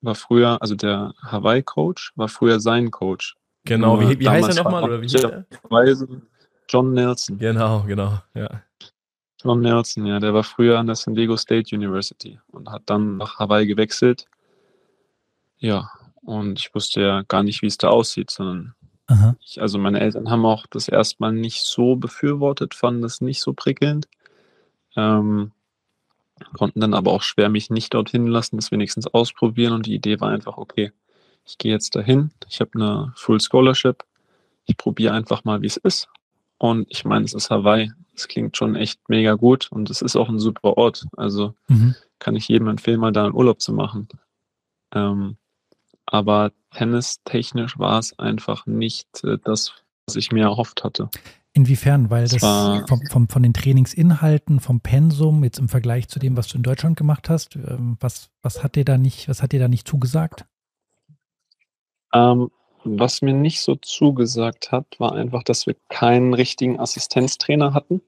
[0.00, 3.36] war früher, also der Hawaii-Coach war früher sein Coach.
[3.64, 4.84] Genau, wie, wie heißt er nochmal?
[4.84, 5.44] Oder wie hieß er?
[6.68, 7.38] John Nelson.
[7.38, 8.62] Genau, genau, ja.
[9.42, 13.16] John Nelson, ja, der war früher an der San Diego State University und hat dann
[13.16, 14.26] nach Hawaii gewechselt.
[15.58, 15.90] Ja,
[16.22, 18.74] und ich wusste ja gar nicht, wie es da aussieht, sondern
[19.40, 23.52] ich, also meine Eltern haben auch das erstmal nicht so befürwortet, fanden das nicht so
[23.52, 24.08] prickelnd.
[24.96, 25.52] Ähm,
[26.54, 30.20] konnten dann aber auch schwer mich nicht dorthin lassen, das wenigstens ausprobieren und die Idee
[30.20, 30.92] war einfach, okay,
[31.44, 34.04] ich gehe jetzt dahin, ich habe eine Full Scholarship,
[34.66, 36.08] ich probiere einfach mal, wie es ist.
[36.58, 40.16] Und ich meine, es ist Hawaii, es klingt schon echt mega gut und es ist
[40.16, 41.06] auch ein super Ort.
[41.16, 41.94] Also mhm.
[42.18, 44.08] kann ich jedem empfehlen, mal da einen Urlaub zu machen.
[44.92, 45.36] Ähm,
[46.10, 49.72] aber tennistechnisch war es einfach nicht äh, das,
[50.06, 51.08] was ich mir erhofft hatte.
[51.52, 52.10] Inwiefern?
[52.10, 56.36] Weil das, das vom, vom, von den Trainingsinhalten, vom Pensum, jetzt im Vergleich zu dem,
[56.36, 59.52] was du in Deutschland gemacht hast, ähm, was, was hat dir da nicht, was hat
[59.52, 60.44] dir da nicht zugesagt?
[62.12, 62.50] Ähm,
[62.84, 68.00] was mir nicht so zugesagt hat, war einfach, dass wir keinen richtigen Assistenztrainer hatten.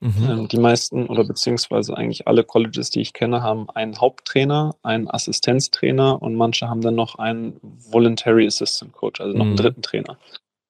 [0.00, 0.30] Mhm.
[0.30, 5.10] Ähm, die meisten oder beziehungsweise eigentlich alle Colleges, die ich kenne, haben einen Haupttrainer, einen
[5.10, 9.50] Assistenztrainer und manche haben dann noch einen Voluntary Assistant Coach, also noch mhm.
[9.50, 10.18] einen dritten Trainer.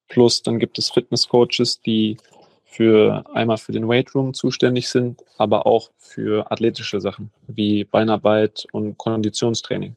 [0.09, 2.17] Plus dann gibt es Fitness-Coaches, die
[2.65, 8.97] für einmal für den Weightroom zuständig sind, aber auch für athletische Sachen wie Beinarbeit und
[8.97, 9.95] Konditionstraining.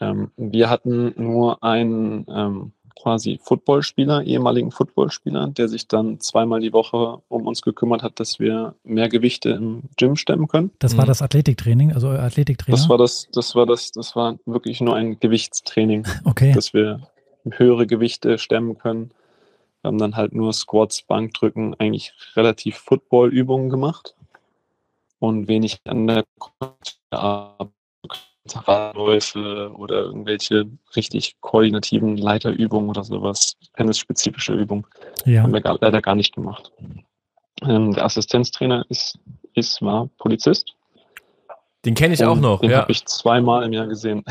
[0.00, 6.72] Ähm, wir hatten nur einen ähm, quasi Footballspieler, ehemaligen Footballspieler, der sich dann zweimal die
[6.72, 10.72] Woche um uns gekümmert hat, dass wir mehr Gewichte im Gym stemmen können.
[10.78, 11.08] Das war mhm.
[11.08, 12.76] das Athletiktraining, also euer Athletiktrainer?
[12.76, 16.52] Das war das, das war das, das war wirklich nur ein Gewichtstraining, okay.
[16.52, 17.00] dass wir
[17.50, 19.10] höhere Gewichte stemmen können.
[19.82, 24.14] Wir haben dann halt nur Squats, Bankdrücken, eigentlich relativ Football-Übungen gemacht
[25.20, 26.24] und wenig an der
[28.56, 34.86] Radläufe oder irgendwelche richtig koordinativen Leiterübungen oder sowas, tennisspezifische Übungen.
[35.24, 35.42] Ja.
[35.42, 36.72] Haben wir gar, leider gar nicht gemacht.
[37.62, 39.18] Ähm, der Assistenztrainer ist,
[39.54, 40.74] ist, war Polizist.
[41.84, 42.60] Den kenne ich auch noch.
[42.60, 42.78] Den ja.
[42.78, 44.24] habe ich zweimal im Jahr gesehen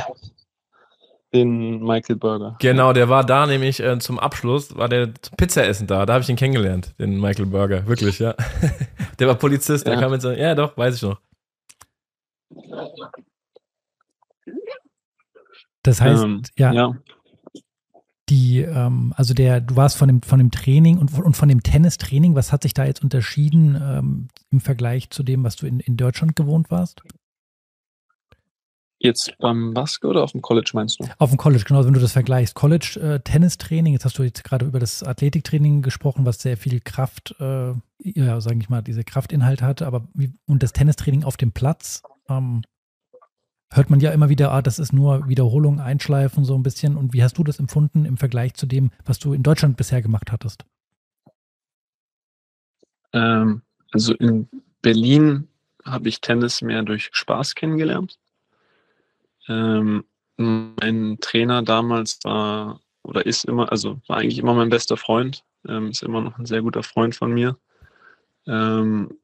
[1.34, 2.56] den Michael Burger.
[2.60, 6.06] Genau, der war da nämlich äh, zum Abschluss, war der zum Pizzaessen da.
[6.06, 7.86] Da habe ich ihn kennengelernt, den Michael Burger.
[7.88, 8.34] Wirklich, ja.
[9.20, 9.94] der war Polizist, ja.
[9.94, 11.20] der kam mit so, ja doch, weiß ich noch.
[15.88, 16.98] Das heißt, ähm, ja, ja,
[18.28, 21.64] Die, ähm, also der, du warst von dem, von dem Training und, und von dem
[21.64, 25.80] Tennistraining, was hat sich da jetzt unterschieden ähm, im Vergleich zu dem, was du in,
[25.80, 27.02] in Deutschland gewohnt warst?
[29.00, 31.06] Jetzt beim Basket oder auf dem College meinst du?
[31.20, 32.54] Auf dem College, genau, wenn du das vergleichst.
[32.56, 37.34] College-Tennistraining, äh, jetzt hast du jetzt gerade über das Athletiktraining gesprochen, was sehr viel Kraft,
[37.40, 41.54] äh, ja, sage ich mal, diese Kraftinhalt hatte, aber wie, und das Tennistraining auf dem
[41.54, 42.64] Platz, ähm,
[43.72, 46.96] hört man ja immer wieder, ah, das ist nur Wiederholung, Einschleifen, so ein bisschen.
[46.98, 50.02] Und wie hast du das empfunden im Vergleich zu dem, was du in Deutschland bisher
[50.02, 50.66] gemacht hattest?
[53.14, 54.48] Ähm, also in
[54.82, 55.48] Berlin
[55.84, 58.20] habe ich Tennis mehr durch Spaß kennengelernt.
[59.48, 60.04] Ähm,
[60.38, 65.90] mein Trainer damals war oder ist immer, also war eigentlich immer mein bester Freund, ähm,
[65.90, 67.58] ist immer noch ein sehr guter Freund von mir.
[68.46, 69.18] Ähm,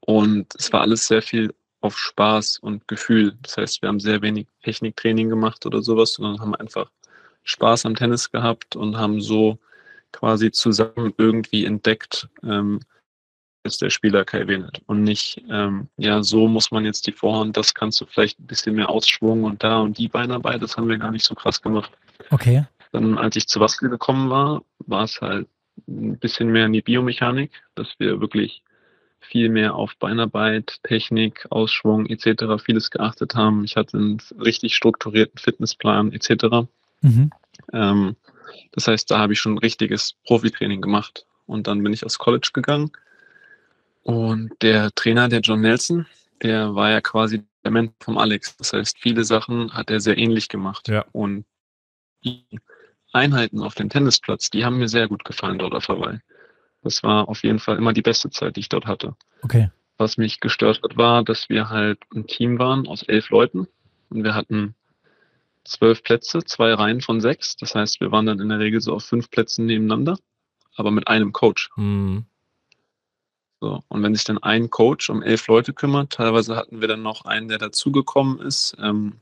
[0.00, 3.36] und es war alles sehr viel auf Spaß und Gefühl.
[3.42, 6.90] Das heißt, wir haben sehr wenig Techniktraining gemacht oder sowas, sondern haben einfach
[7.42, 9.58] Spaß am Tennis gehabt und haben so
[10.12, 12.80] quasi zusammen irgendwie entdeckt, ähm,
[13.64, 17.56] ist der Spieler Kai Wenelt und nicht, ähm, ja, so muss man jetzt die Vorhand,
[17.58, 20.88] das kannst du vielleicht ein bisschen mehr Ausschwung und da und die Beinarbeit, das haben
[20.88, 21.92] wir gar nicht so krass gemacht.
[22.30, 22.64] Okay.
[22.92, 25.48] Dann, als ich zu Waskel gekommen war, war es halt
[25.86, 28.62] ein bisschen mehr in die Biomechanik, dass wir wirklich
[29.24, 32.62] viel mehr auf Beinarbeit, Technik, Ausschwung etc.
[32.64, 33.64] vieles geachtet haben.
[33.64, 36.66] Ich hatte einen richtig strukturierten Fitnessplan etc.
[37.00, 37.30] Mhm.
[37.72, 38.16] Ähm,
[38.72, 41.26] Das heißt, da habe ich schon ein richtiges Profitraining gemacht.
[41.46, 42.90] Und dann bin ich aufs College gegangen.
[44.02, 46.06] Und der Trainer, der John Nelson,
[46.42, 48.56] der war ja quasi der Mentor vom Alex.
[48.56, 50.88] Das heißt, viele Sachen hat er sehr ähnlich gemacht.
[50.88, 51.04] Ja.
[51.12, 51.44] Und
[52.24, 52.44] die
[53.12, 56.18] Einheiten auf dem Tennisplatz, die haben mir sehr gut gefallen dort auf Hawaii.
[56.84, 59.16] Das war auf jeden Fall immer die beste Zeit, die ich dort hatte.
[59.42, 59.70] Okay.
[59.96, 63.66] Was mich gestört hat, war, dass wir halt ein Team waren aus elf Leuten
[64.10, 64.74] und wir hatten
[65.64, 67.56] zwölf Plätze, zwei Reihen von sechs.
[67.56, 70.18] Das heißt, wir waren dann in der Regel so auf fünf Plätzen nebeneinander,
[70.76, 71.70] aber mit einem Coach.
[71.76, 72.26] Mhm.
[73.60, 73.82] So.
[73.88, 77.24] Und wenn sich dann ein Coach um elf Leute kümmert, teilweise hatten wir dann noch
[77.24, 79.20] einen, der dazugekommen ist, ähm,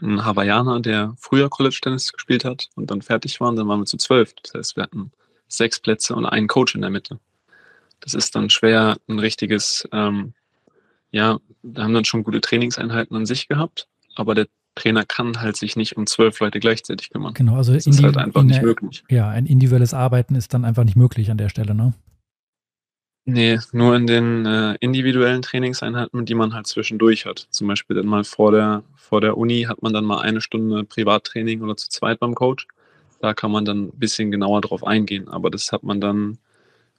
[0.00, 3.80] ein Hawaiianer, der früher College Tennis gespielt hat und dann fertig war, und dann waren
[3.80, 4.32] wir zu zwölf.
[4.42, 5.10] Das heißt, wir hatten
[5.48, 7.18] sechs Plätze und einen Coach in der Mitte.
[8.00, 10.34] Das ist dann schwer, ein richtiges, ähm,
[11.10, 15.56] ja, wir haben dann schon gute Trainingseinheiten an sich gehabt, aber der Trainer kann halt
[15.56, 17.34] sich nicht um zwölf Leute gleichzeitig kümmern.
[17.34, 19.02] Genau, also das ist halt einfach nicht möglich.
[19.08, 21.94] Ja, ein individuelles Arbeiten ist dann einfach nicht möglich an der Stelle, ne?
[23.24, 27.46] Nee, nur in den äh, individuellen Trainingseinheiten, die man halt zwischendurch hat.
[27.50, 30.84] Zum Beispiel dann mal vor der, vor der Uni hat man dann mal eine Stunde
[30.84, 32.66] Privattraining oder zu zweit beim Coach.
[33.20, 35.28] Da kann man dann ein bisschen genauer drauf eingehen.
[35.28, 36.38] Aber das hat man dann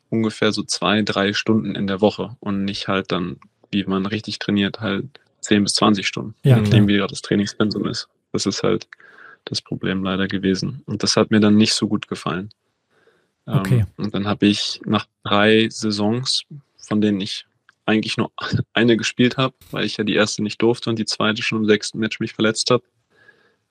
[0.09, 3.37] ungefähr so zwei, drei Stunden in der Woche und nicht halt dann,
[3.71, 5.05] wie man richtig trainiert, halt
[5.41, 8.09] 10 bis 20 Stunden, Ja, nachdem, wie gerade das Trainingspensum ist.
[8.33, 8.87] Das ist halt
[9.45, 10.83] das Problem leider gewesen.
[10.85, 12.49] Und das hat mir dann nicht so gut gefallen.
[13.47, 13.85] Ähm, Okay.
[13.97, 16.43] Und dann habe ich nach drei Saisons,
[16.77, 17.45] von denen ich
[17.85, 18.31] eigentlich nur
[18.73, 21.65] eine gespielt habe, weil ich ja die erste nicht durfte und die zweite schon im
[21.65, 22.83] sechsten Match mich verletzt habe,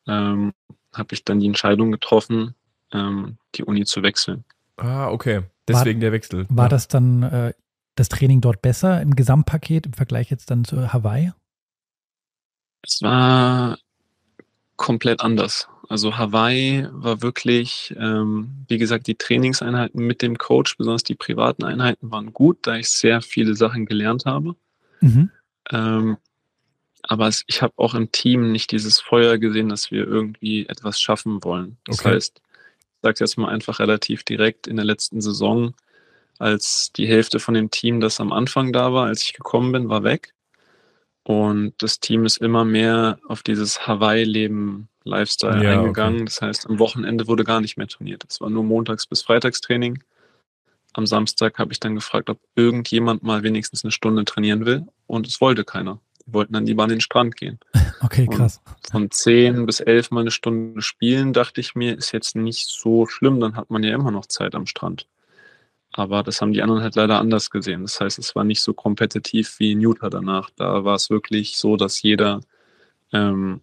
[0.06, 0.52] ähm,
[0.94, 2.54] habe ich dann die Entscheidung getroffen,
[2.92, 4.44] ähm, die Uni zu wechseln.
[4.76, 5.42] Ah, okay.
[5.66, 6.46] Deswegen der Wechsel.
[6.48, 6.68] War ja.
[6.68, 7.52] das dann äh,
[7.94, 11.32] das Training dort besser im Gesamtpaket im Vergleich jetzt dann zu Hawaii?
[12.82, 13.78] Es war
[14.76, 15.68] komplett anders.
[15.88, 21.64] Also Hawaii war wirklich, ähm, wie gesagt, die Trainingseinheiten mit dem Coach, besonders die privaten
[21.64, 24.54] Einheiten, waren gut, da ich sehr viele Sachen gelernt habe.
[25.00, 25.30] Mhm.
[25.70, 26.18] Ähm,
[27.02, 31.00] aber es, ich habe auch im Team nicht dieses Feuer gesehen, dass wir irgendwie etwas
[31.00, 31.78] schaffen wollen.
[31.84, 32.14] Das Okay.
[32.14, 35.74] heißt, ich sage jetzt mal einfach relativ direkt, in der letzten Saison,
[36.38, 39.88] als die Hälfte von dem Team, das am Anfang da war, als ich gekommen bin,
[39.88, 40.34] war weg.
[41.24, 46.26] Und das Team ist immer mehr auf dieses Hawaii-Leben, Lifestyle Ja, eingegangen.
[46.26, 48.24] Das heißt, am Wochenende wurde gar nicht mehr trainiert.
[48.28, 50.02] Es war nur Montags- bis Freitagstraining.
[50.94, 54.86] Am Samstag habe ich dann gefragt, ob irgendjemand mal wenigstens eine Stunde trainieren will.
[55.06, 56.00] Und es wollte keiner.
[56.28, 57.58] Die wollten dann lieber an den Strand gehen.
[58.00, 58.60] Okay, Und- krass.
[58.92, 63.06] Von 10 bis 11 mal eine Stunde spielen, dachte ich mir, ist jetzt nicht so
[63.06, 63.40] schlimm.
[63.40, 65.08] Dann hat man ja immer noch Zeit am Strand.
[65.92, 67.82] Aber das haben die anderen halt leider anders gesehen.
[67.82, 70.50] Das heißt, es war nicht so kompetitiv wie in Utah danach.
[70.54, 72.40] Da war es wirklich so, dass jeder
[73.12, 73.62] ähm,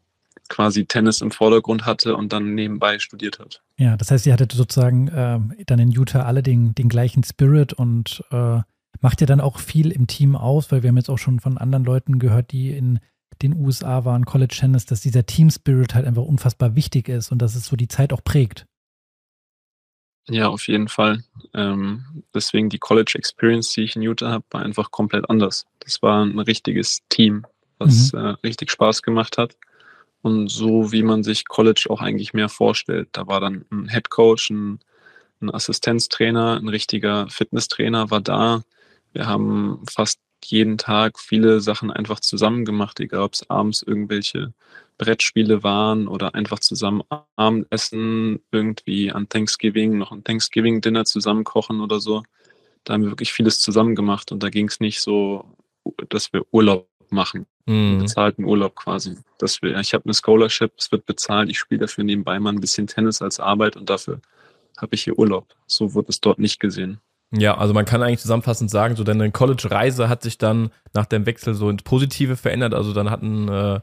[0.50, 3.62] quasi Tennis im Vordergrund hatte und dann nebenbei studiert hat.
[3.78, 7.72] Ja, das heißt, ihr hattet sozusagen ähm, dann in Utah alle den, den gleichen Spirit
[7.72, 8.60] und äh,
[9.02, 11.58] macht ihr dann auch viel im Team aus, weil wir haben jetzt auch schon von
[11.58, 13.00] anderen Leuten gehört, die in
[13.42, 17.42] den USA waren, College Tennis, dass dieser Team Spirit halt einfach unfassbar wichtig ist und
[17.42, 18.66] dass es so die Zeit auch prägt.
[20.28, 21.24] Ja, auf jeden Fall.
[21.54, 25.66] Ähm, deswegen die College Experience, die ich in Utah habe, war einfach komplett anders.
[25.80, 27.46] Das war ein richtiges Team,
[27.78, 29.56] was äh, richtig Spaß gemacht hat.
[30.24, 33.10] Und so wie man sich College auch eigentlich mehr vorstellt.
[33.12, 34.80] Da war dann ein Head Coach, ein,
[35.42, 38.64] ein Assistenztrainer, ein richtiger Fitnesstrainer war da.
[39.16, 44.54] Wir haben fast jeden Tag viele Sachen einfach zusammen gemacht, egal ob es abends irgendwelche
[44.98, 47.02] Brettspiele waren oder einfach zusammen
[47.38, 52.24] Abendessen, irgendwie an Thanksgiving, noch ein Thanksgiving-Dinner zusammen kochen oder so.
[52.84, 55.46] Da haben wir wirklich vieles zusammen gemacht und da ging es nicht so,
[56.10, 58.00] dass wir Urlaub machen, Mhm.
[58.00, 59.16] bezahlten Urlaub quasi.
[59.38, 62.60] Dass wir, ich habe eine Scholarship, es wird bezahlt, ich spiele dafür nebenbei mal ein
[62.60, 64.20] bisschen Tennis als Arbeit und dafür
[64.78, 65.56] habe ich hier Urlaub.
[65.66, 67.00] So wird es dort nicht gesehen.
[67.32, 71.26] Ja, also man kann eigentlich zusammenfassend sagen, so deine College-Reise hat sich dann nach dem
[71.26, 72.74] Wechsel so ins Positive verändert.
[72.74, 73.80] Also dann hatten äh,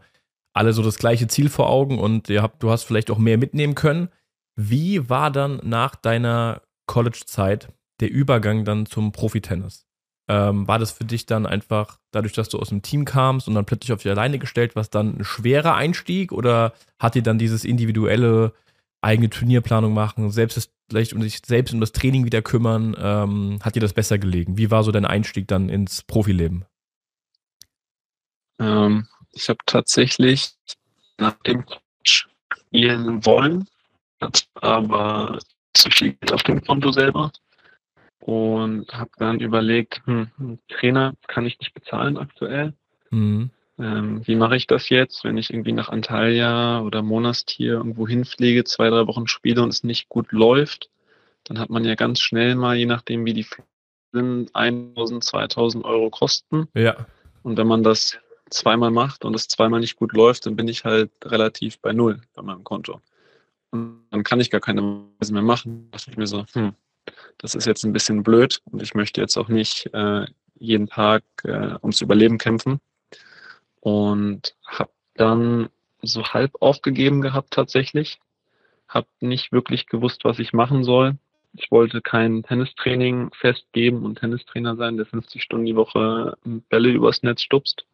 [0.54, 3.38] alle so das gleiche Ziel vor Augen und ihr habt, du hast vielleicht auch mehr
[3.38, 4.08] mitnehmen können.
[4.56, 7.68] Wie war dann nach deiner College-Zeit
[8.00, 9.86] der Übergang dann zum Profitennis?
[10.28, 13.54] Ähm, war das für dich dann einfach, dadurch, dass du aus dem Team kamst und
[13.54, 17.38] dann plötzlich auf dich alleine gestellt, was dann ein schwerer Einstieg oder hat dir dann
[17.38, 18.52] dieses individuelle
[19.00, 23.58] eigene Turnierplanung machen, selbst das, vielleicht um sich selbst um das Training wieder kümmern, ähm,
[23.62, 24.58] hat dir das besser gelegen?
[24.58, 26.66] Wie war so dein Einstieg dann ins Profileben?
[28.58, 30.50] Ähm, ich habe tatsächlich
[31.18, 33.66] nach dem Coach spielen wollen,
[34.54, 35.38] aber
[35.72, 37.32] zu viel Geld auf dem Konto selber
[38.20, 42.74] und habe dann überlegt, hm, einen Trainer kann ich nicht bezahlen aktuell.
[43.10, 43.50] Mhm.
[43.78, 48.64] Ähm, wie mache ich das jetzt, wenn ich irgendwie nach Antalya oder Monastir irgendwo hinfliege,
[48.64, 50.90] zwei, drei Wochen spiele und es nicht gut läuft,
[51.44, 53.46] dann hat man ja ganz schnell mal, je nachdem wie die
[54.12, 56.68] sind, 1000, 2000 Euro Kosten.
[56.74, 57.06] Ja.
[57.42, 58.18] Und wenn man das
[58.50, 62.20] zweimal macht und es zweimal nicht gut läuft, dann bin ich halt relativ bei Null
[62.34, 63.00] bei meinem Konto.
[63.70, 64.82] Und dann kann ich gar keine
[65.18, 65.88] Weise mehr machen.
[65.90, 66.74] Da ich mir so, hm,
[67.38, 70.26] das ist jetzt ein bisschen blöd und ich möchte jetzt auch nicht äh,
[70.58, 72.80] jeden Tag äh, ums Überleben kämpfen.
[73.82, 75.68] Und habe dann
[76.02, 78.20] so halb aufgegeben gehabt tatsächlich.
[78.88, 81.18] Habe nicht wirklich gewusst, was ich machen soll.
[81.54, 87.22] Ich wollte kein Tennistraining festgeben und Tennistrainer sein, der 50 Stunden die Woche Bälle übers
[87.22, 87.84] Netz stupst.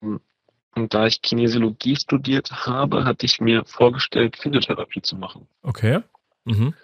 [0.00, 5.48] Und da ich Kinesiologie studiert habe, hatte ich mir vorgestellt, Physiotherapie zu machen.
[5.62, 6.00] Okay.
[6.44, 6.74] Mhm.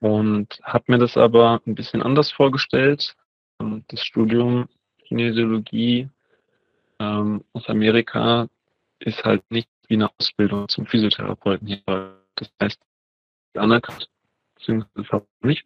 [0.00, 3.14] Und habe mir das aber ein bisschen anders vorgestellt.
[3.58, 4.68] Das Studium
[5.06, 6.08] Kinesiologie
[6.98, 8.48] ähm, aus Amerika
[9.00, 12.16] ist halt nicht wie eine Ausbildung zum Physiotherapeuten hier.
[12.36, 12.80] Das heißt,
[13.54, 14.08] anerkannt,
[14.54, 15.64] beziehungsweise nicht.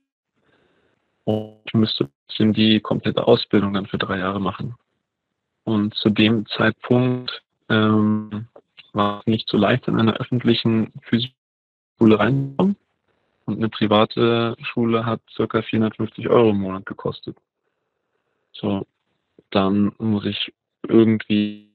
[1.25, 2.09] Und ich müsste
[2.39, 4.75] die komplette Ausbildung dann für drei Jahre machen.
[5.65, 8.47] Und zu dem Zeitpunkt ähm,
[8.93, 12.77] war es nicht so leicht, in einer öffentlichen Physikschule reinzukommen.
[13.45, 17.37] Und eine private Schule hat circa 450 Euro im Monat gekostet.
[18.53, 18.87] So,
[19.51, 20.53] dann muss ich
[20.89, 21.73] irgendwie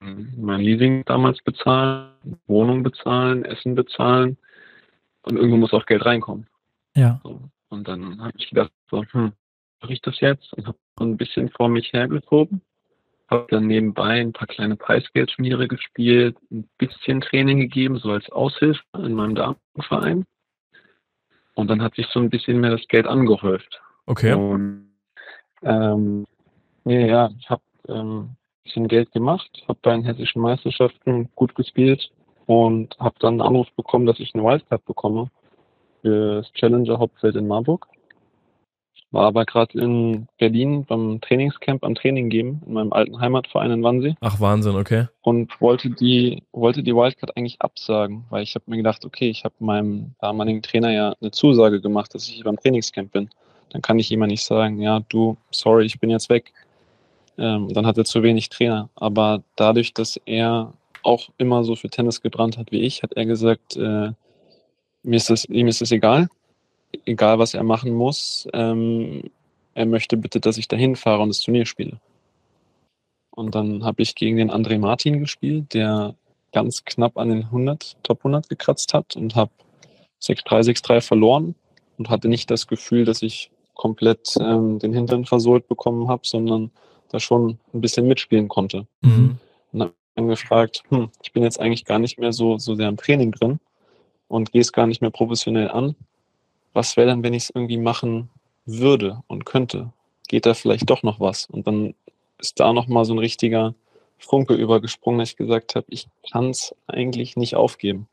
[0.00, 2.12] mein Leasing damals bezahlen,
[2.46, 4.38] Wohnung bezahlen, Essen bezahlen
[5.22, 6.46] und irgendwo muss auch Geld reinkommen.
[6.96, 7.20] Ja.
[7.22, 7.40] So.
[7.68, 9.32] Und dann habe ich gedacht, so, hm,
[9.80, 10.52] mache ich das jetzt?
[10.54, 12.62] Und habe so ein bisschen vor mich hergeschoben
[13.30, 18.82] habe dann nebenbei ein paar kleine Preisgeldturniere gespielt, ein bisschen Training gegeben, so als Aushilfe
[18.94, 20.26] in meinem Damenverein.
[21.54, 23.80] Und dann hat sich so ein bisschen mehr das Geld angehäuft.
[24.06, 24.34] Okay.
[24.34, 24.90] Und
[25.62, 26.26] ähm,
[26.84, 31.54] ja, ja, ich habe ähm, ein bisschen Geld gemacht, habe bei den hessischen Meisterschaften gut
[31.54, 32.10] gespielt
[32.46, 35.30] und habe dann einen Anruf bekommen, dass ich eine Wildcard bekomme
[36.02, 37.86] für das Challenger Hauptfeld in Marburg.
[39.12, 43.82] War aber gerade in Berlin beim Trainingscamp am Training geben, in meinem alten Heimatverein in
[43.82, 44.14] Wannsee.
[44.20, 45.08] Ach, Wahnsinn, okay.
[45.22, 49.44] Und wollte die, wollte die Wildcard eigentlich absagen, weil ich habe mir gedacht, okay, ich
[49.44, 53.30] habe meinem damaligen Trainer ja eine Zusage gemacht, dass ich beim Trainingscamp bin.
[53.70, 56.52] Dann kann ich ihm nicht sagen, ja, du, sorry, ich bin jetzt weg.
[57.40, 58.88] Ähm, dann hat er zu wenig Trainer.
[58.94, 60.72] Aber dadurch, dass er
[61.02, 64.12] auch immer so für Tennis gebrannt hat wie ich, hat er gesagt, äh,
[65.02, 66.28] mir ist das, ihm ist es egal
[67.06, 69.30] egal was er machen muss, ähm,
[69.74, 72.00] er möchte bitte, dass ich dahin fahre und das Turnier spiele.
[73.30, 76.14] Und dann habe ich gegen den André Martin gespielt, der
[76.52, 79.52] ganz knapp an den 100, Top 100 gekratzt hat und habe
[80.20, 81.54] 6-3, 6-3 verloren
[81.96, 86.70] und hatte nicht das Gefühl, dass ich komplett ähm, den Hintern versohlt bekommen habe, sondern
[87.10, 88.86] da schon ein bisschen mitspielen konnte.
[89.02, 89.38] Mhm.
[89.72, 92.88] Und habe dann gefragt, hm, ich bin jetzt eigentlich gar nicht mehr so, so sehr
[92.88, 93.60] im Training drin
[94.28, 95.94] und gehe es gar nicht mehr professionell an
[96.72, 98.30] was wäre denn, wenn ich es irgendwie machen
[98.66, 99.92] würde und könnte?
[100.28, 101.46] Geht da vielleicht doch noch was?
[101.46, 101.94] Und dann
[102.38, 103.74] ist da nochmal so ein richtiger
[104.18, 108.06] Funke übergesprungen, dass ich gesagt habe, ich kann es eigentlich nicht aufgeben.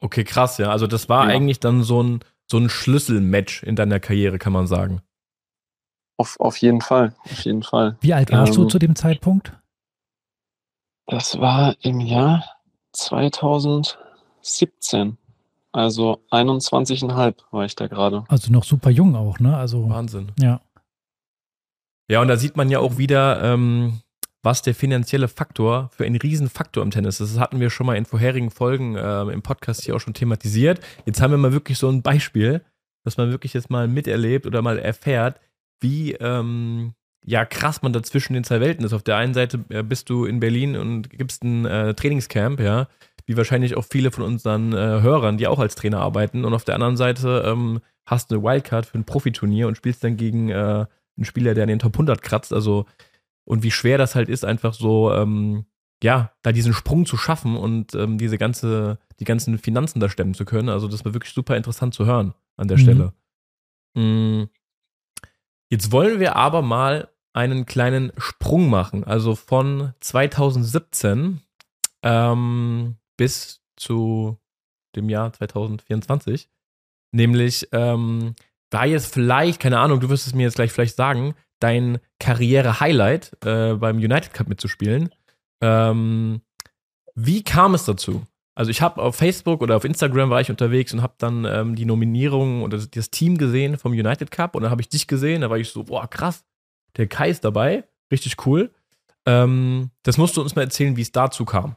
[0.00, 0.70] Okay, krass, ja.
[0.70, 1.34] Also das war ja.
[1.34, 5.00] eigentlich dann so ein, so ein Schlüsselmatch in deiner Karriere, kann man sagen.
[6.16, 7.96] Auf, auf jeden Fall, auf jeden Fall.
[8.00, 9.52] Wie alt warst ähm, du zu dem Zeitpunkt?
[11.06, 12.44] Das war im Jahr
[12.92, 15.18] 2017.
[15.72, 18.24] Also 21,5 war ich da gerade.
[18.28, 19.56] Also noch super jung auch, ne?
[19.56, 20.30] Also Wahnsinn.
[20.38, 20.60] Ja.
[22.08, 24.00] Ja, und da sieht man ja auch wieder, ähm,
[24.42, 27.34] was der finanzielle Faktor für einen Riesenfaktor im Tennis ist.
[27.34, 30.80] Das hatten wir schon mal in vorherigen Folgen äh, im Podcast hier auch schon thematisiert.
[31.06, 32.62] Jetzt haben wir mal wirklich so ein Beispiel,
[33.04, 35.40] dass man wirklich jetzt mal miterlebt oder mal erfährt,
[35.80, 38.92] wie ähm, ja krass man dazwischen den zwei Welten ist.
[38.92, 42.88] Auf der einen Seite äh, bist du in Berlin und gibst ein äh, Trainingscamp, ja
[43.26, 46.44] wie wahrscheinlich auch viele von unseren äh, Hörern, die auch als Trainer arbeiten.
[46.44, 50.04] Und auf der anderen Seite ähm, hast du eine Wildcard für ein Profiturnier und spielst
[50.04, 50.86] dann gegen äh,
[51.16, 52.52] einen Spieler, der an den Top 100 kratzt.
[52.52, 52.86] Also,
[53.44, 55.64] und wie schwer das halt ist, einfach so, ähm,
[56.02, 60.34] ja, da diesen Sprung zu schaffen und ähm, diese ganze, die ganzen Finanzen da stemmen
[60.34, 60.68] zu können.
[60.68, 62.82] Also, das war wirklich super interessant zu hören an der mhm.
[62.82, 63.12] Stelle.
[63.94, 64.48] Mhm.
[65.74, 69.02] Jetzt wollen wir aber mal einen kleinen Sprung machen.
[69.02, 71.40] Also von 2017
[72.04, 74.38] ähm, bis zu
[74.94, 76.48] dem Jahr 2024.
[77.10, 78.36] Nämlich, ähm,
[78.70, 83.44] war jetzt vielleicht, keine Ahnung, du wirst es mir jetzt gleich vielleicht sagen, dein Karriere-Highlight
[83.44, 85.12] äh, beim United Cup mitzuspielen.
[85.60, 86.40] Ähm,
[87.16, 88.24] wie kam es dazu?
[88.54, 91.74] Also ich habe auf Facebook oder auf Instagram war ich unterwegs und habe dann ähm,
[91.74, 95.40] die Nominierung oder das Team gesehen vom United Cup und dann habe ich dich gesehen,
[95.40, 96.44] da war ich so, boah, krass,
[96.96, 98.72] der Kai ist dabei, richtig cool.
[99.26, 101.76] Ähm, das musst du uns mal erzählen, wie es dazu kam.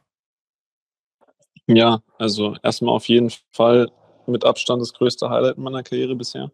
[1.66, 3.90] Ja, also erstmal auf jeden Fall
[4.28, 6.52] mit Abstand das größte Highlight meiner Karriere bisher.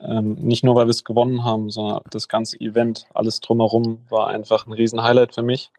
[0.00, 4.28] Ähm, nicht nur, weil wir es gewonnen haben, sondern das ganze Event, alles drumherum war
[4.28, 5.70] einfach ein Riesen-Highlight für mich.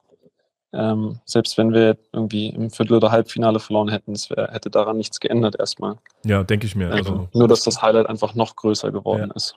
[0.74, 4.98] Ähm, selbst wenn wir irgendwie im Viertel- oder Halbfinale verloren hätten, es wär, hätte daran
[4.98, 5.98] nichts geändert erstmal.
[6.24, 6.86] Ja, denke ich mir.
[6.86, 7.30] Ähm, also.
[7.34, 9.36] nur, dass das Highlight einfach noch größer geworden ja.
[9.36, 9.56] ist.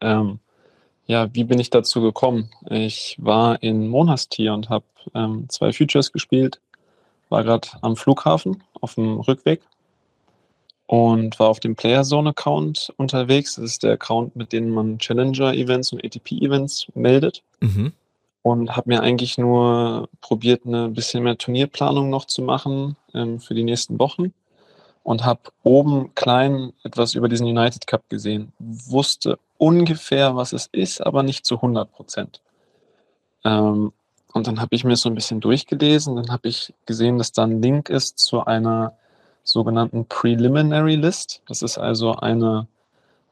[0.00, 0.38] Ähm,
[1.06, 2.50] ja, wie bin ich dazu gekommen?
[2.70, 6.60] Ich war in Monastir und habe ähm, zwei Futures gespielt,
[7.28, 9.60] war gerade am Flughafen auf dem Rückweg
[10.86, 13.56] und war auf dem Playerzone-Account unterwegs.
[13.56, 17.42] Das ist der Account, mit dem man Challenger-Events und ATP-Events meldet.
[17.60, 17.92] Mhm.
[18.44, 23.54] Und habe mir eigentlich nur probiert, ein bisschen mehr Turnierplanung noch zu machen ähm, für
[23.54, 24.34] die nächsten Wochen.
[25.02, 28.52] Und habe oben klein etwas über diesen United Cup gesehen.
[28.58, 32.42] Wusste ungefähr, was es ist, aber nicht zu 100 Prozent.
[33.44, 33.92] Ähm,
[34.34, 36.16] und dann habe ich mir so ein bisschen durchgelesen.
[36.16, 38.92] Dann habe ich gesehen, dass da ein Link ist zu einer
[39.42, 41.40] sogenannten Preliminary List.
[41.48, 42.66] Das ist also eine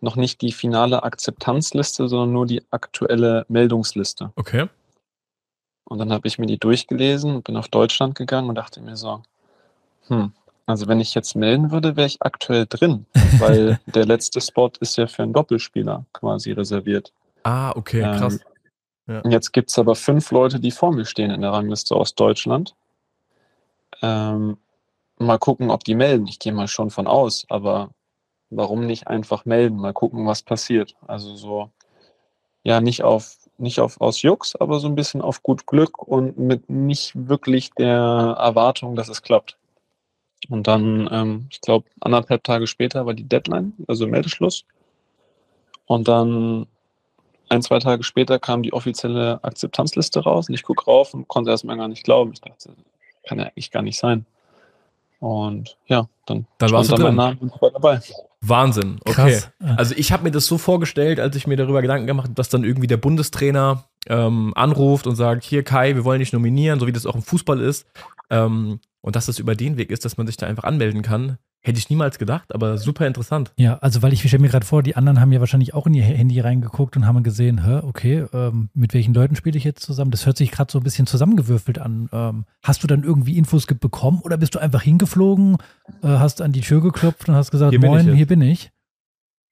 [0.01, 4.33] noch nicht die finale Akzeptanzliste, sondern nur die aktuelle Meldungsliste.
[4.37, 4.69] Okay.
[5.85, 8.97] Und dann habe ich mir die durchgelesen und bin auf Deutschland gegangen und dachte mir
[8.97, 9.23] so,
[10.09, 10.33] hm,
[10.67, 13.07] also wenn ich jetzt melden würde, wäre ich aktuell drin,
[13.39, 17.13] weil der letzte Spot ist ja für einen Doppelspieler quasi reserviert.
[17.43, 18.35] Ah, okay, krass.
[18.35, 19.31] Ähm, ja.
[19.31, 22.75] Jetzt gibt es aber fünf Leute, die vor mir stehen in der Rangliste aus Deutschland.
[24.01, 24.57] Ähm,
[25.19, 26.27] mal gucken, ob die melden.
[26.27, 27.91] Ich gehe mal schon von aus, aber
[28.51, 29.77] warum nicht einfach melden?
[29.77, 30.95] Mal gucken, was passiert.
[31.07, 31.71] Also so,
[32.63, 36.39] ja, nicht auf, nicht auf aus Jux, aber so ein bisschen auf gut Glück und
[36.39, 39.57] mit nicht wirklich der Erwartung, dass es klappt.
[40.49, 44.65] Und dann, ähm, ich glaube, anderthalb Tage später war die Deadline, also Meldeschluss.
[45.87, 46.67] Und dann
[47.49, 51.51] ein, zwei Tage später kam die offizielle Akzeptanzliste raus und ich gucke rauf und konnte
[51.51, 52.33] erstmal gar nicht glauben.
[52.33, 52.75] Ich dachte,
[53.25, 54.27] kann ja eigentlich gar nicht sein.
[55.23, 58.01] Und ja, dann, dann warst du mein Name und war dabei.
[58.41, 59.13] Wahnsinn, okay.
[59.13, 59.53] Krass.
[59.77, 62.49] Also ich habe mir das so vorgestellt, als ich mir darüber Gedanken gemacht habe, dass
[62.49, 66.89] dann irgendwie der Bundestrainer ähm, anruft und sagt, hier Kai, wir wollen dich nominieren, so
[66.89, 67.87] wie das auch im Fußball ist.
[68.31, 71.39] Ähm, und dass das über den Weg ist, dass man sich da einfach anmelden kann.
[71.65, 73.53] Hätte ich niemals gedacht, aber super interessant.
[73.57, 75.87] Ja, also weil ich, ich stelle mir gerade vor, die anderen haben ja wahrscheinlich auch
[75.87, 79.63] in ihr Handy reingeguckt und haben gesehen, hä, okay, ähm, mit welchen Leuten spiele ich
[79.63, 80.11] jetzt zusammen?
[80.11, 82.09] Das hört sich gerade so ein bisschen zusammengewürfelt an.
[82.13, 85.59] Ähm, hast du dann irgendwie Infos bekommen oder bist du einfach hingeflogen,
[86.03, 88.73] äh, hast an die Tür geklopft und hast gesagt, hier moin, hier bin ich?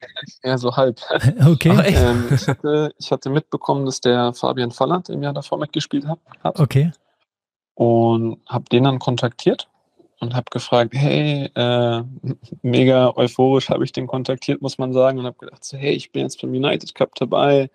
[0.43, 0.99] Ja, so halb.
[1.47, 1.95] Okay.
[1.95, 6.19] ähm, ich, hatte, ich hatte mitbekommen, dass der Fabian Falland im Jahr davor mitgespielt hat.
[6.59, 6.91] Okay.
[7.75, 9.70] Und habe den dann kontaktiert
[10.21, 12.03] und habe gefragt, hey, äh,
[12.63, 16.13] mega euphorisch habe ich den kontaktiert, muss man sagen, und habe gedacht, so, hey, ich
[16.13, 17.71] bin jetzt beim United Cup dabei,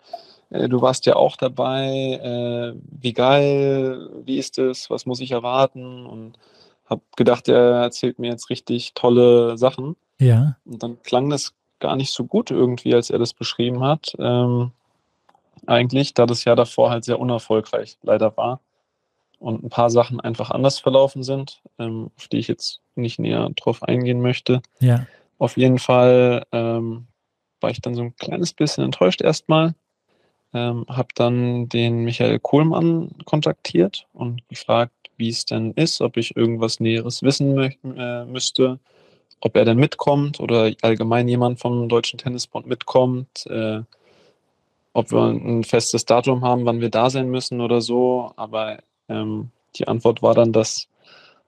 [0.52, 5.32] äh, du warst ja auch dabei, äh, wie geil, wie ist es, was muss ich
[5.32, 6.06] erwarten?
[6.06, 6.38] Und
[6.86, 9.96] habe gedacht, er erzählt mir jetzt richtig tolle Sachen.
[10.20, 10.56] Ja.
[10.66, 14.16] Und dann klang das gar nicht so gut irgendwie, als er das beschrieben hat.
[14.20, 14.72] Ähm,
[15.66, 18.62] eigentlich, da das Jahr davor halt sehr unerfolgreich leider war
[19.40, 23.50] und ein paar Sachen einfach anders verlaufen sind, ähm, auf die ich jetzt nicht näher
[23.56, 24.62] drauf eingehen möchte.
[24.80, 25.06] Ja.
[25.38, 27.08] Auf jeden Fall ähm,
[27.60, 29.76] war ich dann so ein kleines bisschen enttäuscht erstmal.
[30.54, 36.36] Ähm, habe dann den Michael Kohlmann kontaktiert und gefragt, wie es denn ist, ob ich
[36.36, 37.58] irgendwas Näheres wissen
[37.98, 38.80] äh, müsste,
[39.42, 43.82] ob er denn mitkommt oder allgemein jemand vom Deutschen Tennisbund mitkommt, äh,
[44.94, 48.32] ob wir ein festes Datum haben, wann wir da sein müssen oder so.
[48.38, 48.80] Aber
[49.10, 50.88] ähm, die Antwort war dann, dass,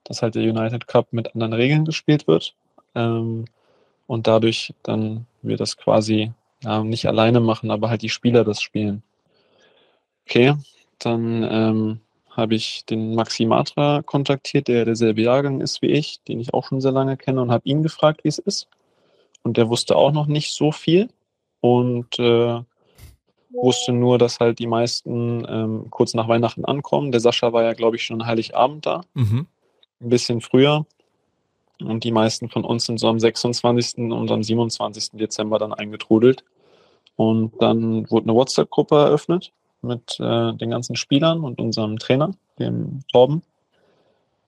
[0.04, 2.54] dass halt der United Cup mit anderen Regeln gespielt wird
[2.94, 3.46] ähm,
[4.06, 6.32] und dadurch dann wir das quasi
[6.62, 9.02] ja, nicht alleine machen, aber halt die Spieler das spielen.
[10.26, 10.54] Okay,
[10.98, 12.00] dann ähm,
[12.30, 16.66] habe ich den Maxi Matra kontaktiert, der derselbe Jahrgang ist wie ich, den ich auch
[16.66, 18.68] schon sehr lange kenne und habe ihn gefragt, wie es ist.
[19.42, 21.08] Und der wusste auch noch nicht so viel.
[21.60, 22.60] Und äh,
[23.50, 27.12] wusste nur, dass halt die meisten ähm, kurz nach Weihnachten ankommen.
[27.12, 29.02] Der Sascha war ja, glaube ich, schon Heiligabend da.
[29.14, 29.46] Mhm.
[30.00, 30.86] Ein bisschen früher.
[31.80, 33.98] Und die meisten von uns sind so am 26.
[34.12, 35.10] und am 27.
[35.12, 36.44] Dezember dann eingetrudelt.
[37.16, 43.00] Und dann wurde eine WhatsApp-Gruppe eröffnet mit äh, den ganzen Spielern und unserem Trainer, dem
[43.12, 43.42] Torben.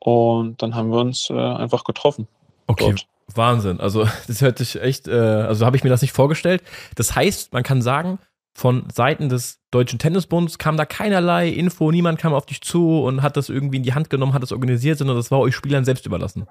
[0.01, 2.27] Und dann haben wir uns äh, einfach getroffen.
[2.67, 2.91] Okay.
[2.91, 3.07] Dort.
[3.35, 3.81] Wahnsinn.
[3.81, 6.63] Also, das hört sich echt, äh, also habe ich mir das nicht vorgestellt.
[6.97, 8.19] Das heißt, man kann sagen,
[8.53, 13.23] von Seiten des Deutschen Tennisbunds kam da keinerlei Info, niemand kam auf dich zu und
[13.23, 15.85] hat das irgendwie in die Hand genommen, hat das organisiert, sondern das war euch Spielern
[15.85, 16.47] selbst überlassen.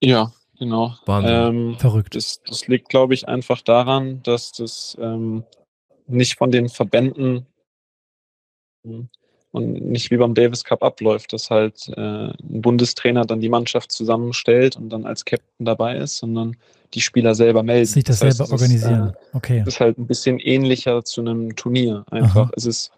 [0.00, 0.94] Ja, genau.
[1.06, 1.70] Wahnsinn.
[1.72, 2.14] Ähm, Verrückt.
[2.14, 5.44] Das, das liegt, glaube ich, einfach daran, dass das ähm,
[6.06, 7.46] nicht von den Verbänden
[9.54, 13.92] und nicht wie beim Davis Cup abläuft, dass halt äh, ein Bundestrainer dann die Mannschaft
[13.92, 16.56] zusammenstellt und dann als Captain dabei ist, sondern
[16.92, 17.86] die Spieler selber melden.
[17.86, 19.08] Sich das, das heißt, selber organisieren.
[19.10, 19.62] Ist, äh, okay.
[19.64, 22.46] Das ist halt ein bisschen ähnlicher zu einem Turnier einfach.
[22.46, 22.50] Aha.
[22.56, 22.90] Es ist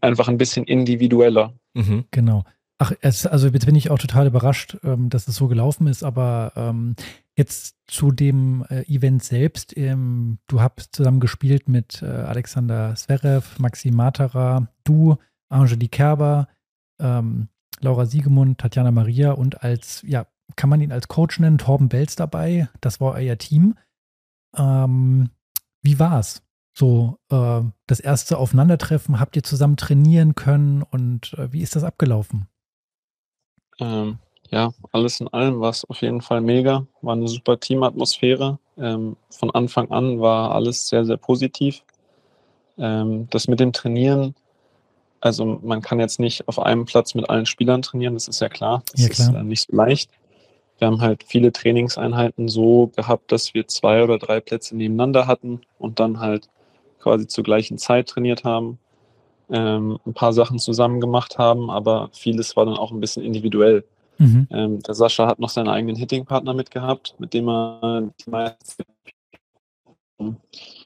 [0.00, 1.52] einfach ein bisschen individueller.
[1.74, 2.06] Mhm.
[2.10, 2.42] Genau.
[2.78, 6.02] Ach, es, also jetzt bin ich auch total überrascht, ähm, dass es so gelaufen ist,
[6.02, 6.96] aber ähm,
[7.36, 9.76] jetzt zu dem äh, Event selbst.
[9.76, 15.18] Ähm, du hast zusammen gespielt mit äh, Alexander Zverev, Maxim Matera, du,
[15.54, 16.48] Angelique Kerber,
[16.98, 17.48] ähm,
[17.80, 20.26] Laura Siegemund, Tatjana Maria und als, ja,
[20.56, 22.68] kann man ihn als Coach nennen, Torben Belz dabei.
[22.80, 23.76] Das war euer Team.
[24.56, 25.30] Ähm,
[25.82, 26.42] wie war's?
[26.76, 31.84] So, äh, das erste Aufeinandertreffen, habt ihr zusammen trainieren können und äh, wie ist das
[31.84, 32.48] abgelaufen?
[33.78, 34.18] Ähm,
[34.50, 36.86] ja, alles in allem war es auf jeden Fall mega.
[37.00, 38.58] War eine super Teamatmosphäre.
[38.76, 41.82] Ähm, von Anfang an war alles sehr, sehr positiv.
[42.76, 44.34] Ähm, das mit dem Trainieren
[45.24, 48.50] also man kann jetzt nicht auf einem Platz mit allen Spielern trainieren, das ist ja
[48.50, 48.82] klar.
[48.92, 49.28] Das ja, klar.
[49.30, 50.10] ist äh, nicht so leicht.
[50.78, 55.62] Wir haben halt viele Trainingseinheiten so gehabt, dass wir zwei oder drei Plätze nebeneinander hatten
[55.78, 56.50] und dann halt
[56.98, 58.78] quasi zur gleichen Zeit trainiert haben,
[59.50, 63.84] ähm, ein paar Sachen zusammen gemacht haben, aber vieles war dann auch ein bisschen individuell.
[64.18, 64.46] Mhm.
[64.50, 68.84] Ähm, der Sascha hat noch seinen eigenen Hitting-Partner mitgehabt, mit dem er die meisten.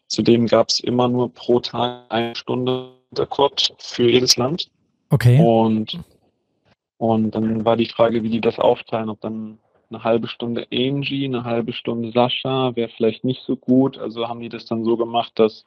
[0.07, 4.69] Zudem gab es immer nur pro Tag eine Stunde der Court für jedes Land.
[5.11, 5.41] Okay.
[5.41, 5.99] Und,
[6.99, 9.59] und dann war die Frage, wie die das aufteilen, ob dann
[9.91, 13.99] eine halbe Stunde Angie, eine halbe Stunde Sascha, wäre vielleicht nicht so gut.
[13.99, 15.65] Also haben die das dann so gemacht, dass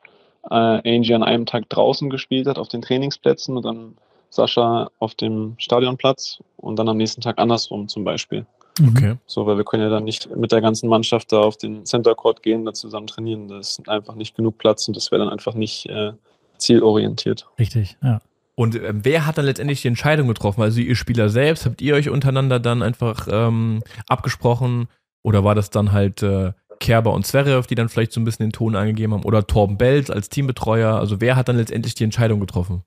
[0.50, 3.96] äh, Angie an einem Tag draußen gespielt hat auf den Trainingsplätzen und dann
[4.30, 8.46] Sascha auf dem Stadionplatz und dann am nächsten Tag andersrum zum Beispiel.
[8.88, 9.16] Okay.
[9.26, 12.16] So, weil wir können ja dann nicht mit der ganzen Mannschaft da auf den Center
[12.16, 13.48] Court gehen, da zusammen trainieren.
[13.50, 16.14] Das ist einfach nicht genug Platz und das wäre dann einfach nicht äh,
[16.62, 17.48] zielorientiert.
[17.60, 18.22] Richtig, ja.
[18.56, 20.62] Und äh, wer hat dann letztendlich die Entscheidung getroffen?
[20.62, 24.88] Also ihr Spieler selbst, habt ihr euch untereinander dann einfach ähm, abgesprochen
[25.24, 28.46] oder war das dann halt äh, Kerber und Zverev, die dann vielleicht so ein bisschen
[28.46, 30.96] den Ton angegeben haben oder Torben Belz als Teambetreuer?
[30.96, 32.84] Also wer hat dann letztendlich die Entscheidung getroffen?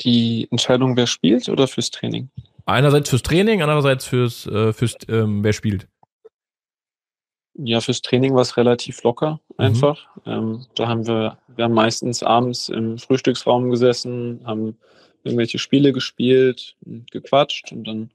[0.00, 2.30] Die Entscheidung, wer spielt oder fürs Training?
[2.66, 5.88] Einerseits fürs Training, andererseits fürs, äh, fürs ähm, wer spielt.
[7.60, 9.64] Ja, fürs Training war es relativ locker mhm.
[9.64, 10.06] einfach.
[10.24, 10.32] Mhm.
[10.32, 14.76] Ähm, da haben wir, wir haben meistens abends im Frühstücksraum gesessen, haben
[15.24, 16.76] irgendwelche Spiele gespielt,
[17.10, 18.10] gequatscht und dann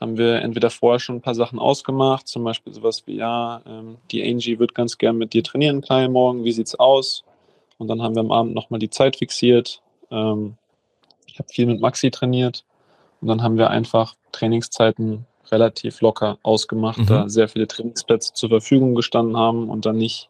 [0.00, 3.96] haben wir entweder vorher schon ein paar Sachen ausgemacht, zum Beispiel sowas wie, ja, ähm,
[4.10, 7.24] die Angie wird ganz gern mit dir trainieren, Kai, morgen, wie sieht's aus?
[7.78, 9.82] Und dann haben wir am Abend nochmal die Zeit fixiert.
[10.10, 10.56] Ähm,
[11.26, 12.64] ich habe viel mit Maxi trainiert
[13.20, 17.06] und dann haben wir einfach Trainingszeiten relativ locker ausgemacht, mhm.
[17.06, 20.28] da sehr viele Trainingsplätze zur Verfügung gestanden haben und dann nicht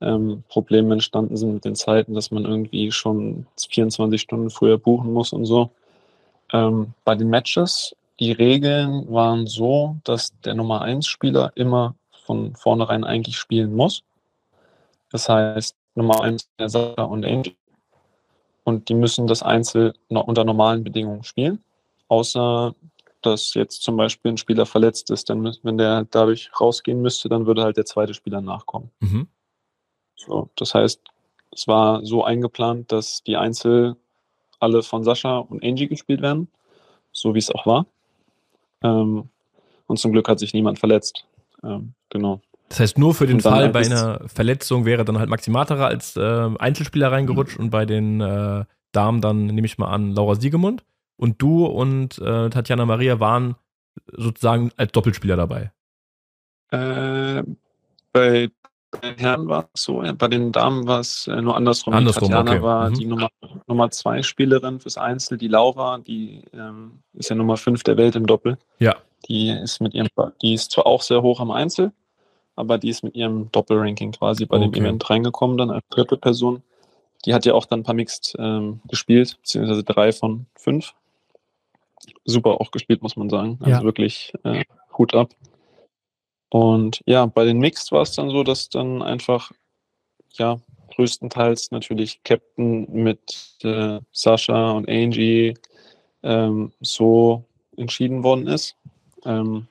[0.00, 5.12] ähm, Probleme entstanden sind mit den Zeiten, dass man irgendwie schon 24 Stunden früher buchen
[5.12, 5.70] muss und so.
[6.52, 12.54] Ähm, bei den Matches, die Regeln waren so, dass der Nummer 1 Spieler immer von
[12.56, 14.02] vornherein eigentlich spielen muss.
[15.10, 17.54] Das heißt, Nummer 1 der Sascha und Angel.
[18.64, 21.62] Und die müssen das Einzel unter normalen Bedingungen spielen.
[22.08, 22.74] Außer
[23.26, 27.46] dass jetzt zum Beispiel ein Spieler verletzt ist, dann wenn der dadurch rausgehen müsste, dann
[27.46, 28.90] würde halt der zweite Spieler nachkommen.
[29.00, 29.28] Mhm.
[30.16, 31.00] So, das heißt,
[31.52, 33.96] es war so eingeplant, dass die Einzel
[34.58, 36.48] alle von Sascha und Angie gespielt werden,
[37.12, 37.86] so wie es auch war.
[38.82, 39.28] Ähm,
[39.86, 41.26] und zum Glück hat sich niemand verletzt.
[41.62, 42.40] Ähm, genau.
[42.68, 46.50] Das heißt, nur für den Fall bei einer Verletzung wäre dann halt Maximatera als äh,
[46.58, 47.66] Einzelspieler reingerutscht mhm.
[47.66, 50.82] und bei den äh, Damen dann nehme ich mal an Laura Siegemund.
[51.16, 53.56] Und du und äh, Tatjana Maria waren
[54.12, 55.72] sozusagen als Doppelspieler dabei.
[56.70, 57.42] Äh,
[58.12, 58.50] bei
[59.02, 61.94] den Herren war es so, bei den Damen war es äh, nur andersrum.
[61.94, 62.62] andersrum Tatjana okay.
[62.62, 62.94] war mhm.
[62.94, 63.28] die Nummer,
[63.66, 65.38] Nummer zwei Spielerin fürs Einzel.
[65.38, 68.58] Die Laura, die ähm, ist ja Nummer fünf der Welt im Doppel.
[68.78, 68.96] Ja.
[69.28, 70.08] Die ist mit ihrem,
[70.42, 71.92] die ist zwar auch sehr hoch am Einzel,
[72.54, 74.70] aber die ist mit ihrem Doppelranking quasi bei okay.
[74.70, 76.62] dem Event reingekommen, dann als dritte Person.
[77.24, 80.94] Die hat ja auch dann ein paar Mixed ähm, gespielt, beziehungsweise drei von fünf
[82.24, 83.58] super auch gespielt, muss man sagen.
[83.60, 83.82] Also ja.
[83.82, 84.64] wirklich äh,
[84.96, 85.30] Hut ab.
[86.48, 89.50] Und ja, bei den Mixed war es dann so, dass dann einfach,
[90.34, 90.58] ja,
[90.94, 95.54] größtenteils natürlich Captain mit äh, Sascha und Angie
[96.22, 97.44] ähm, so
[97.76, 98.76] entschieden worden ist.
[99.24, 99.66] Ähm,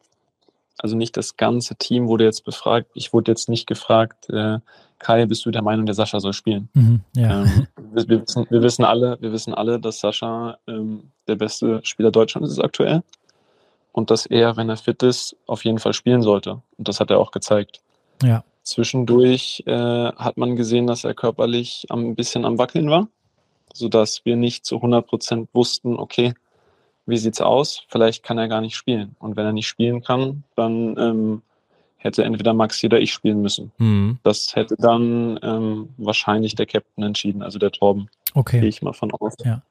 [0.78, 2.91] also nicht das ganze Team wurde jetzt befragt.
[2.93, 4.59] Ich wurde jetzt nicht gefragt, äh,
[4.99, 6.69] Kai, bist du der Meinung, der Sascha soll spielen?
[6.73, 7.43] Mhm, ja.
[7.43, 11.82] ähm, wir, wir, wissen, wir, wissen, alle, wir wissen alle, dass Sascha ähm, der beste
[11.84, 13.03] Spieler Deutschlands ist aktuell
[13.91, 16.61] und dass er, wenn er fit ist, auf jeden Fall spielen sollte.
[16.78, 17.82] Und das hat er auch gezeigt.
[18.23, 18.43] Ja.
[18.63, 23.07] Zwischendurch äh, hat man gesehen, dass er körperlich ein bisschen am Wackeln war.
[23.73, 26.34] sodass wir nicht zu 100 Prozent wussten, okay,
[27.06, 27.84] wie sieht's aus?
[27.89, 29.16] Vielleicht kann er gar nicht spielen.
[29.20, 31.41] Und wenn er nicht spielen kann, dann ähm,
[31.97, 33.72] hätte entweder Maxi oder ich spielen müssen.
[33.78, 34.20] Mhm.
[34.24, 38.10] Das hätte dann ähm, wahrscheinlich der Captain entschieden, also der Torben.
[38.34, 38.60] Okay.
[38.60, 39.34] Gehe ich mal von aus.
[39.43, 39.62] Ja.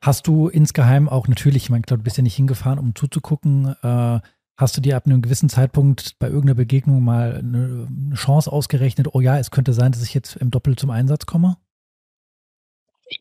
[0.00, 4.20] Hast du insgeheim auch natürlich, ich meine, du bist ja nicht hingefahren, um zuzugucken, äh,
[4.56, 9.08] hast du dir ab einem gewissen Zeitpunkt bei irgendeiner Begegnung mal eine, eine Chance ausgerechnet,
[9.12, 11.56] oh ja, es könnte sein, dass ich jetzt im Doppel zum Einsatz komme?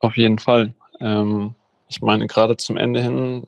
[0.02, 0.74] Auf jeden Fall.
[1.00, 1.56] Ähm,
[1.88, 3.44] ich meine, gerade zum Ende hin,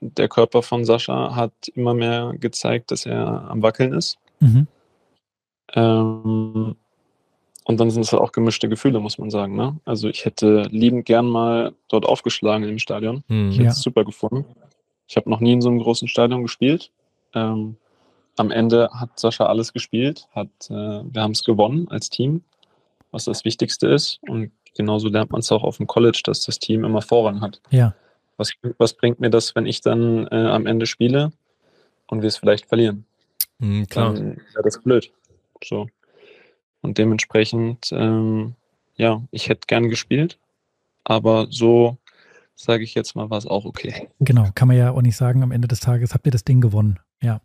[0.00, 4.18] der Körper von Sascha hat immer mehr gezeigt, dass er am Wackeln ist.
[4.40, 4.66] Mhm.
[5.74, 6.76] Ähm,
[7.64, 9.56] und dann sind es auch gemischte Gefühle, muss man sagen.
[9.56, 9.76] Ne?
[9.84, 13.24] Also ich hätte liebend gern mal dort aufgeschlagen im Stadion.
[13.28, 13.50] Mhm.
[13.50, 14.44] Ich hätte es super gefunden.
[15.08, 16.92] Ich habe noch nie in so einem großen Stadion gespielt.
[17.34, 17.76] Ähm,
[18.36, 22.42] am Ende hat Sascha alles gespielt, hat, äh, wir haben es gewonnen als Team,
[23.10, 24.20] was das Wichtigste ist.
[24.28, 27.60] Und genauso lernt man es auch auf dem College, dass das Team immer Vorrang hat.
[27.70, 27.94] Ja.
[28.36, 31.32] Was, was bringt mir das, wenn ich dann äh, am Ende spiele
[32.06, 33.06] und wir es vielleicht verlieren?
[33.58, 34.14] Mhm, klar.
[34.14, 35.12] Dann wäre das blöd.
[35.64, 35.86] So.
[36.82, 38.54] Und dementsprechend, ähm,
[38.96, 40.38] ja, ich hätte gern gespielt,
[41.04, 41.96] aber so
[42.56, 44.08] sage ich jetzt mal, war es auch okay.
[44.18, 46.60] Genau, kann man ja auch nicht sagen, am Ende des Tages habt ihr das Ding
[46.60, 46.98] gewonnen.
[47.22, 47.40] Ja.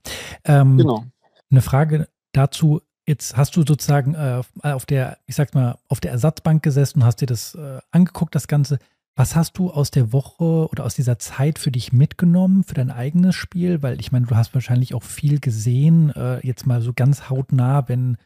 [0.45, 1.05] Ähm, genau.
[1.49, 6.11] Eine Frage dazu, jetzt hast du sozusagen äh, auf der, ich sag mal, auf der
[6.11, 8.79] Ersatzbank gesessen und hast dir das äh, angeguckt, das Ganze.
[9.15, 12.91] Was hast du aus der Woche oder aus dieser Zeit für dich mitgenommen, für dein
[12.91, 13.83] eigenes Spiel?
[13.83, 17.89] Weil ich meine, du hast wahrscheinlich auch viel gesehen, äh, jetzt mal so ganz hautnah,
[17.89, 18.17] wenn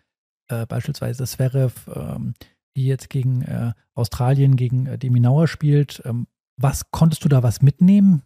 [0.47, 2.35] äh, beispielsweise Zverev, ähm,
[2.75, 6.03] die jetzt gegen äh, Australien, gegen äh, Deminauer spielt.
[6.05, 8.21] Ähm, was konntest du da was mitnehmen?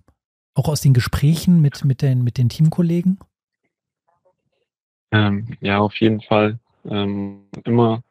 [0.54, 3.20] Auch aus den Gesprächen mit, mit, den, mit den Teamkollegen?
[5.12, 6.60] Ähm, ja, auf jeden Fall.
[6.86, 8.04] Ähm, immer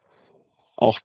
[0.75, 0.99] auch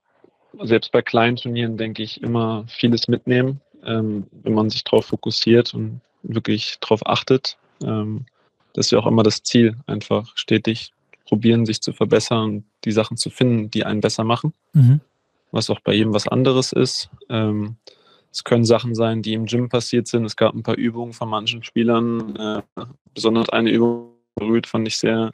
[0.61, 5.73] selbst bei kleinen Turnieren denke ich immer vieles mitnehmen, ähm, wenn man sich darauf fokussiert
[5.73, 7.57] und wirklich darauf achtet.
[7.83, 8.25] Ähm,
[8.73, 10.91] das ist ja auch immer das Ziel, einfach stetig
[11.27, 14.53] probieren, sich zu verbessern, die Sachen zu finden, die einen besser machen.
[14.73, 15.01] Mhm.
[15.51, 17.09] Was auch bei jedem was anderes ist.
[17.29, 17.77] Ähm,
[18.31, 20.25] es können Sachen sein, die im Gym passiert sind.
[20.25, 22.35] Es gab ein paar Übungen von manchen Spielern.
[22.35, 22.61] Äh,
[23.13, 25.31] besonders eine Übung berührt, fand ich sehr,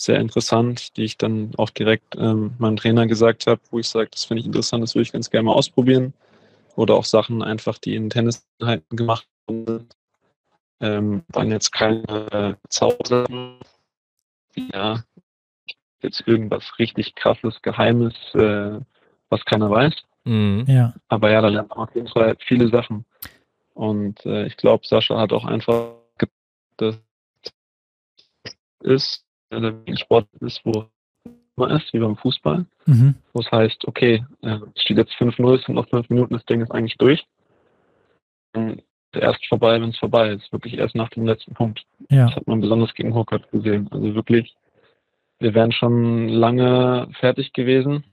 [0.00, 4.08] sehr interessant, die ich dann auch direkt ähm, meinem Trainer gesagt habe, wo ich sage,
[4.10, 6.14] das finde ich interessant, das würde ich ganz gerne mal ausprobieren.
[6.76, 9.96] Oder auch Sachen einfach, die in Tenniseinheiten gemacht sind.
[10.80, 13.58] Ähm, waren jetzt keine Zaubersachen.
[14.72, 15.02] Ja,
[16.02, 18.80] jetzt irgendwas richtig krasses, geheimes, äh,
[19.28, 19.94] was keiner weiß.
[20.24, 20.64] Mhm.
[20.66, 20.94] Ja.
[21.08, 23.04] Aber ja, da lernt man auf jeden Fall viele Sachen.
[23.74, 25.92] Und äh, ich glaube, Sascha hat auch einfach
[26.80, 26.98] das
[28.80, 30.86] ist, ein Sport ist, wo
[31.56, 32.66] man ist, wie beim Fußball.
[32.86, 33.14] Mhm.
[33.32, 36.44] Wo es heißt, okay, äh, es steht jetzt 5-0, es sind noch fünf Minuten, das
[36.46, 37.24] Ding ist eigentlich durch.
[38.54, 38.82] Und
[39.12, 40.52] erst vorbei, wenn es vorbei ist.
[40.52, 41.84] Wirklich erst nach dem letzten Punkt.
[42.10, 42.26] Ja.
[42.26, 43.88] Das hat man besonders gegen Hurkacz gesehen.
[43.90, 44.54] Also wirklich,
[45.38, 48.04] wir wären schon lange fertig gewesen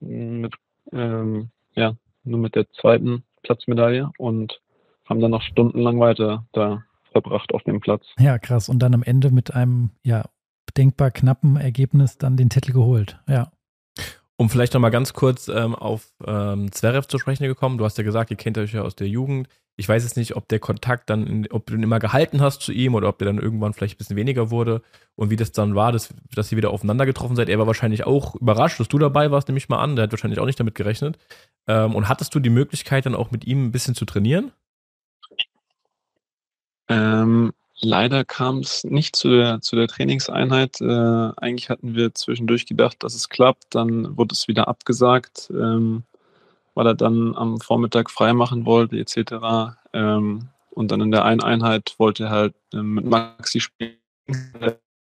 [0.00, 0.54] mit
[0.92, 4.60] ähm, ja, nur mit der zweiten Platzmedaille und
[5.08, 6.82] haben dann noch stundenlang weiter da
[7.12, 8.06] verbracht auf dem Platz.
[8.18, 8.68] Ja, krass.
[8.68, 10.24] Und dann am Ende mit einem, ja,
[10.76, 13.18] denkbar knappen Ergebnis dann den Titel geholt.
[13.28, 13.50] Ja.
[14.36, 17.78] Um vielleicht nochmal ganz kurz ähm, auf ähm, Zverev zu sprechen gekommen.
[17.78, 19.48] Du hast ja gesagt, ihr kennt euch ja aus der Jugend.
[19.76, 22.60] Ich weiß jetzt nicht, ob der Kontakt dann, in, ob du ihn immer gehalten hast
[22.62, 24.82] zu ihm oder ob der dann irgendwann vielleicht ein bisschen weniger wurde
[25.16, 27.48] und wie das dann war, dass, dass ihr wieder aufeinander getroffen seid.
[27.48, 29.96] Er war wahrscheinlich auch überrascht, dass du dabei warst, nehme ich mal an.
[29.96, 31.18] Der hat wahrscheinlich auch nicht damit gerechnet.
[31.66, 34.52] Ähm, und hattest du die Möglichkeit, dann auch mit ihm ein bisschen zu trainieren?
[36.88, 40.80] Ähm, leider kam es nicht zu der, zu der Trainingseinheit.
[40.80, 40.84] Äh,
[41.36, 43.74] eigentlich hatten wir zwischendurch gedacht, dass es klappt.
[43.74, 45.50] Dann wurde es wieder abgesagt.
[45.50, 46.04] Ähm,
[46.74, 49.76] weil er dann am Vormittag freimachen wollte, etc.
[49.92, 53.96] Ähm, und dann in der einen Einheit wollte er halt ähm, mit Maxi spielen,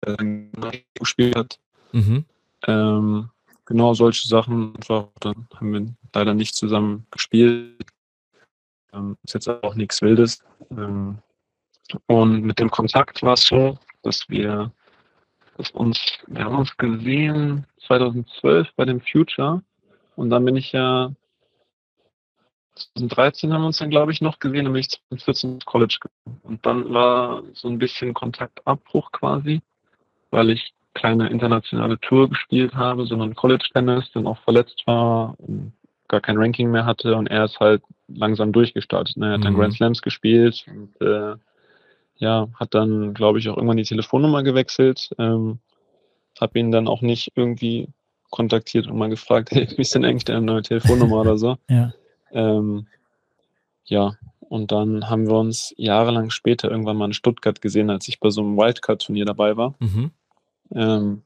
[0.01, 1.59] äh, gespielt hat.
[1.91, 2.25] Mhm.
[2.65, 3.29] Ähm,
[3.65, 4.73] genau solche Sachen.
[4.87, 7.85] Dann haben wir leider nicht zusammen gespielt.
[8.93, 10.43] Ähm, ist jetzt auch nichts Wildes.
[10.71, 11.17] Ähm,
[12.07, 14.71] und mit dem Kontakt war es so, dass wir
[15.57, 19.63] dass uns, wir haben uns gesehen 2012 bei dem Future
[20.15, 21.11] und dann bin ich ja
[22.95, 25.97] 2013 haben wir uns dann, glaube ich, noch gesehen, dann bin ich 2014 ins College
[25.99, 26.41] gegangen.
[26.43, 29.61] Und dann war so ein bisschen Kontaktabbruch quasi,
[30.29, 35.73] weil ich keine internationale Tour gespielt habe, sondern College-Tennis, dann auch verletzt war und
[36.07, 39.17] gar kein Ranking mehr hatte und er ist halt langsam durchgestartet.
[39.17, 39.27] Ne?
[39.27, 39.43] Er hat mhm.
[39.43, 41.35] dann Grand Slams gespielt und äh,
[42.17, 45.09] ja, hat dann, glaube ich, auch irgendwann die Telefonnummer gewechselt.
[45.17, 45.59] Ähm,
[46.39, 47.89] habe ihn dann auch nicht irgendwie
[48.29, 51.57] kontaktiert und mal gefragt, hey, wie ist denn eigentlich deine neue Telefonnummer oder so.
[51.69, 51.93] Ja.
[52.31, 52.87] Ähm,
[53.85, 58.19] ja, und dann haben wir uns jahrelang später irgendwann mal in Stuttgart gesehen, als ich
[58.19, 59.75] bei so einem Wildcard-Turnier dabei war.
[59.79, 60.11] Mhm.
[60.73, 61.21] Ähm,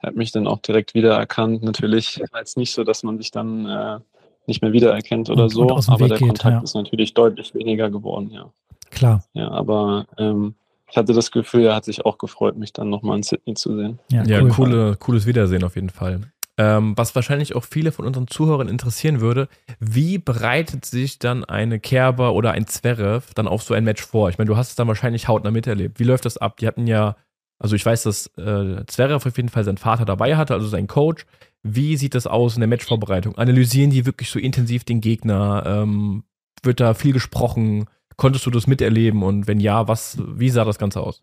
[0.00, 1.64] er hat mich dann auch direkt wiedererkannt.
[1.64, 3.98] Natürlich war es nicht so, dass man sich dann äh,
[4.46, 6.62] nicht mehr wiedererkennt oder und, so, und aber Weg der geht, Kontakt ja.
[6.62, 8.50] ist natürlich deutlich weniger geworden, ja.
[8.90, 9.24] Klar.
[9.32, 10.54] Ja, aber ähm,
[10.90, 13.76] ich hatte das Gefühl, er hat sich auch gefreut, mich dann nochmal in Sydney zu
[13.76, 13.98] sehen.
[14.10, 14.50] Ja, ja cool.
[14.50, 16.20] coole, cooles Wiedersehen auf jeden Fall.
[16.56, 21.78] Ähm, was wahrscheinlich auch viele von unseren Zuhörern interessieren würde, wie bereitet sich dann eine
[21.78, 24.28] Kerber oder ein Zverev dann auf so ein Match vor?
[24.28, 26.00] Ich meine, du hast es dann wahrscheinlich hautnah miterlebt.
[26.00, 26.56] Wie läuft das ab?
[26.56, 27.16] Die hatten ja,
[27.60, 30.88] also ich weiß, dass äh, Zverev auf jeden Fall seinen Vater dabei hatte, also sein
[30.88, 31.26] Coach.
[31.62, 33.36] Wie sieht das aus in der Matchvorbereitung?
[33.36, 35.62] Analysieren die wirklich so intensiv den Gegner?
[35.64, 36.24] Ähm,
[36.64, 37.86] wird da viel gesprochen?
[38.18, 39.22] Konntest du das miterleben?
[39.22, 41.22] Und wenn ja, was, wie sah das Ganze aus?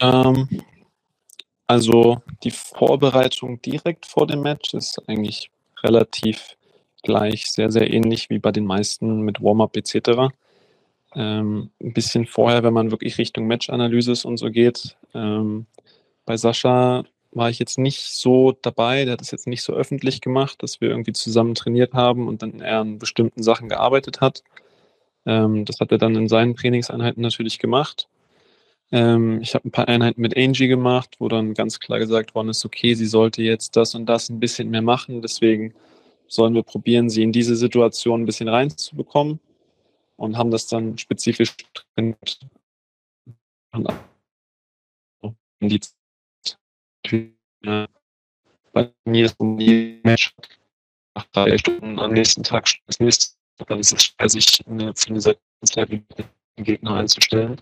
[0.00, 0.46] Ähm,
[1.66, 5.50] also die Vorbereitung direkt vor dem Match ist eigentlich
[5.82, 6.56] relativ
[7.02, 10.30] gleich, sehr, sehr ähnlich wie bei den meisten mit Warm-up etc.
[11.14, 14.98] Ähm, ein bisschen vorher, wenn man wirklich Richtung Match-Analysis und so geht.
[15.14, 15.64] Ähm,
[16.26, 20.20] bei Sascha war ich jetzt nicht so dabei, der hat es jetzt nicht so öffentlich
[20.20, 24.42] gemacht, dass wir irgendwie zusammen trainiert haben und dann er an bestimmten Sachen gearbeitet hat.
[25.26, 28.08] Ähm, das hat er dann in seinen Trainingseinheiten natürlich gemacht.
[28.92, 32.50] Ähm, ich habe ein paar Einheiten mit Angie gemacht, wo dann ganz klar gesagt worden
[32.50, 35.22] ist, okay, sie sollte jetzt das und das ein bisschen mehr machen.
[35.22, 35.74] Deswegen
[36.28, 39.40] sollen wir probieren, sie in diese Situation ein bisschen reinzubekommen
[40.16, 41.54] und haben das dann spezifisch
[41.96, 42.40] trainiert.
[45.60, 45.80] In die
[48.72, 50.34] bei mir ist um die Match
[51.14, 53.36] nach drei Stunden am nächsten Tag das nächste,
[53.66, 56.04] dann ist es schwer, sich in der Zeit den
[56.56, 57.60] Gegner einzustellen.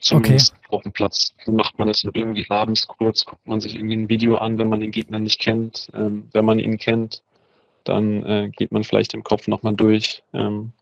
[0.00, 0.76] Zumindest okay.
[0.76, 1.34] auf dem Platz.
[1.46, 4.80] Macht man das irgendwie abends kurz, guckt man sich irgendwie ein Video an, wenn man
[4.80, 5.88] den Gegner nicht kennt.
[5.92, 7.22] Ähm, wenn man ihn kennt,
[7.84, 10.22] dann äh, geht man vielleicht im Kopf nochmal durch.
[10.32, 10.72] Ähm,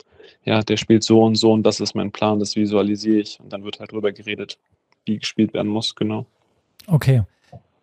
[0.45, 3.41] ja, der spielt so und so und das ist mein Plan, das visualisiere ich.
[3.41, 4.59] Und dann wird halt drüber geredet,
[5.07, 6.27] wie gespielt werden muss, genau.
[6.87, 7.23] Okay.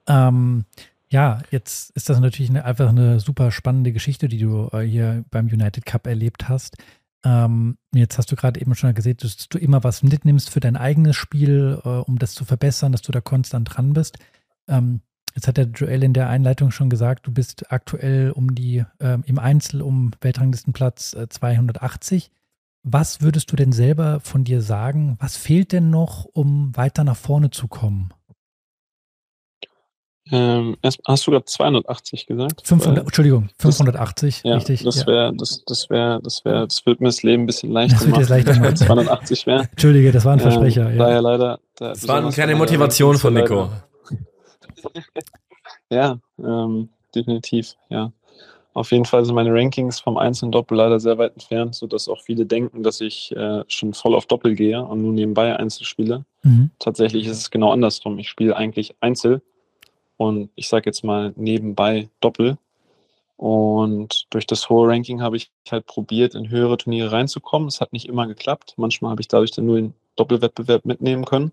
[0.08, 0.66] Ähm,
[1.14, 5.24] ja, jetzt ist das natürlich eine, einfach eine super spannende Geschichte, die du äh, hier
[5.30, 6.78] beim United Cup erlebt hast.
[7.24, 10.76] Ähm, jetzt hast du gerade eben schon gesehen, dass du immer was mitnimmst für dein
[10.76, 14.18] eigenes Spiel, äh, um das zu verbessern, dass du da konstant dran bist.
[14.68, 15.02] Ähm,
[15.36, 19.20] jetzt hat der Joel in der Einleitung schon gesagt, du bist aktuell um die äh,
[19.24, 22.32] im Einzel um Weltranglistenplatz äh, 280.
[22.82, 25.16] Was würdest du denn selber von dir sagen?
[25.20, 28.10] Was fehlt denn noch, um weiter nach vorne zu kommen?
[30.32, 32.66] Ähm, erst, hast du gerade 280 gesagt?
[32.66, 34.84] 500, Entschuldigung, 580, das, ja, richtig.
[34.84, 35.32] Das wäre, ja.
[35.34, 38.28] das, das wäre, das wäre, das würde mir das Leben ein bisschen leichter das machen,
[38.30, 39.64] leichter wenn 280 wäre.
[39.72, 40.90] Entschuldige, das war ein ähm, Versprecher.
[40.90, 41.06] Ähm, ja.
[41.06, 41.60] Daher leider.
[41.76, 43.70] Da, das war eine kleine Motivation von Nico.
[45.90, 48.12] ja, ähm, definitiv, ja.
[48.76, 52.08] Auf jeden Fall sind meine Rankings vom Einzel und Doppel leider sehr weit entfernt, sodass
[52.08, 55.86] auch viele denken, dass ich äh, schon voll auf Doppel gehe und nun nebenbei Einzel
[55.86, 56.26] spiele.
[56.42, 56.72] Mhm.
[56.80, 58.18] Tatsächlich ist es genau andersrum.
[58.18, 59.44] Ich spiele eigentlich Einzel
[60.18, 62.58] und ich sage jetzt mal nebenbei Doppel.
[63.36, 67.68] Und durch das hohe Ranking habe ich halt probiert, in höhere Turniere reinzukommen.
[67.68, 68.76] Es hat nicht immer geklappt.
[68.78, 71.52] Manchmal habe ich dadurch dann nur den Doppelwettbewerb mitnehmen können.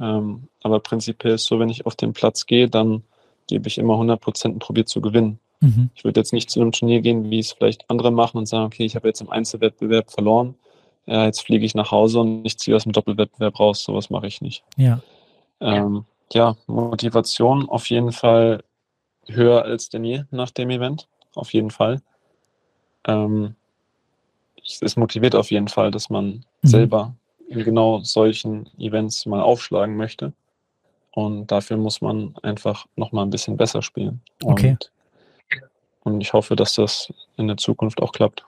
[0.00, 3.02] Ähm, aber prinzipiell ist so, wenn ich auf den Platz gehe, dann
[3.46, 5.38] gebe ich immer 100 Prozent und probiere zu gewinnen.
[5.60, 5.90] Mhm.
[5.94, 8.66] Ich würde jetzt nicht zu einem Turnier gehen, wie es vielleicht andere machen und sagen,
[8.66, 10.54] okay, ich habe jetzt im Einzelwettbewerb verloren.
[11.06, 13.82] Ja, jetzt fliege ich nach Hause und ich ziehe aus dem Doppelwettbewerb raus.
[13.82, 14.62] Sowas mache ich nicht.
[14.76, 15.00] Ja.
[15.60, 18.62] Ähm, ja, Motivation auf jeden Fall
[19.26, 21.08] höher als denn je nach dem Event.
[21.34, 22.00] Auf jeden Fall.
[23.06, 23.54] Ähm,
[24.80, 26.68] es motiviert auf jeden Fall, dass man mhm.
[26.68, 27.14] selber
[27.48, 30.32] in genau solchen Events mal aufschlagen möchte.
[31.12, 34.20] Und dafür muss man einfach nochmal ein bisschen besser spielen.
[34.42, 34.76] Und, okay.
[36.04, 38.44] und ich hoffe, dass das in der Zukunft auch klappt.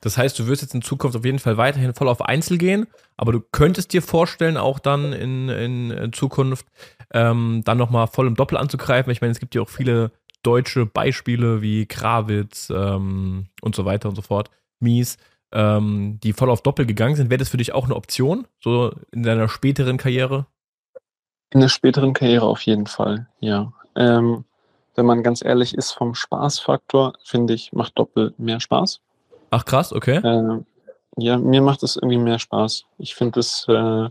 [0.00, 2.86] Das heißt, du wirst jetzt in Zukunft auf jeden Fall weiterhin voll auf Einzel gehen,
[3.16, 6.66] aber du könntest dir vorstellen, auch dann in, in Zukunft
[7.12, 9.12] ähm, dann nochmal voll im Doppel anzugreifen.
[9.12, 10.12] Ich meine, es gibt ja auch viele
[10.42, 14.50] deutsche Beispiele wie Krawitz ähm, und so weiter und so fort,
[14.80, 15.16] Mies,
[15.52, 17.30] ähm, die voll auf Doppel gegangen sind.
[17.30, 20.46] Wäre das für dich auch eine Option, so in deiner späteren Karriere?
[21.50, 23.72] In der späteren Karriere auf jeden Fall, ja.
[23.94, 24.44] Ähm,
[24.94, 29.00] wenn man ganz ehrlich ist, vom Spaßfaktor, finde ich, macht Doppel mehr Spaß.
[29.52, 30.16] Ach krass, okay.
[30.16, 30.62] Äh,
[31.18, 32.84] ja, mir macht es irgendwie mehr Spaß.
[32.96, 34.08] Ich finde es äh,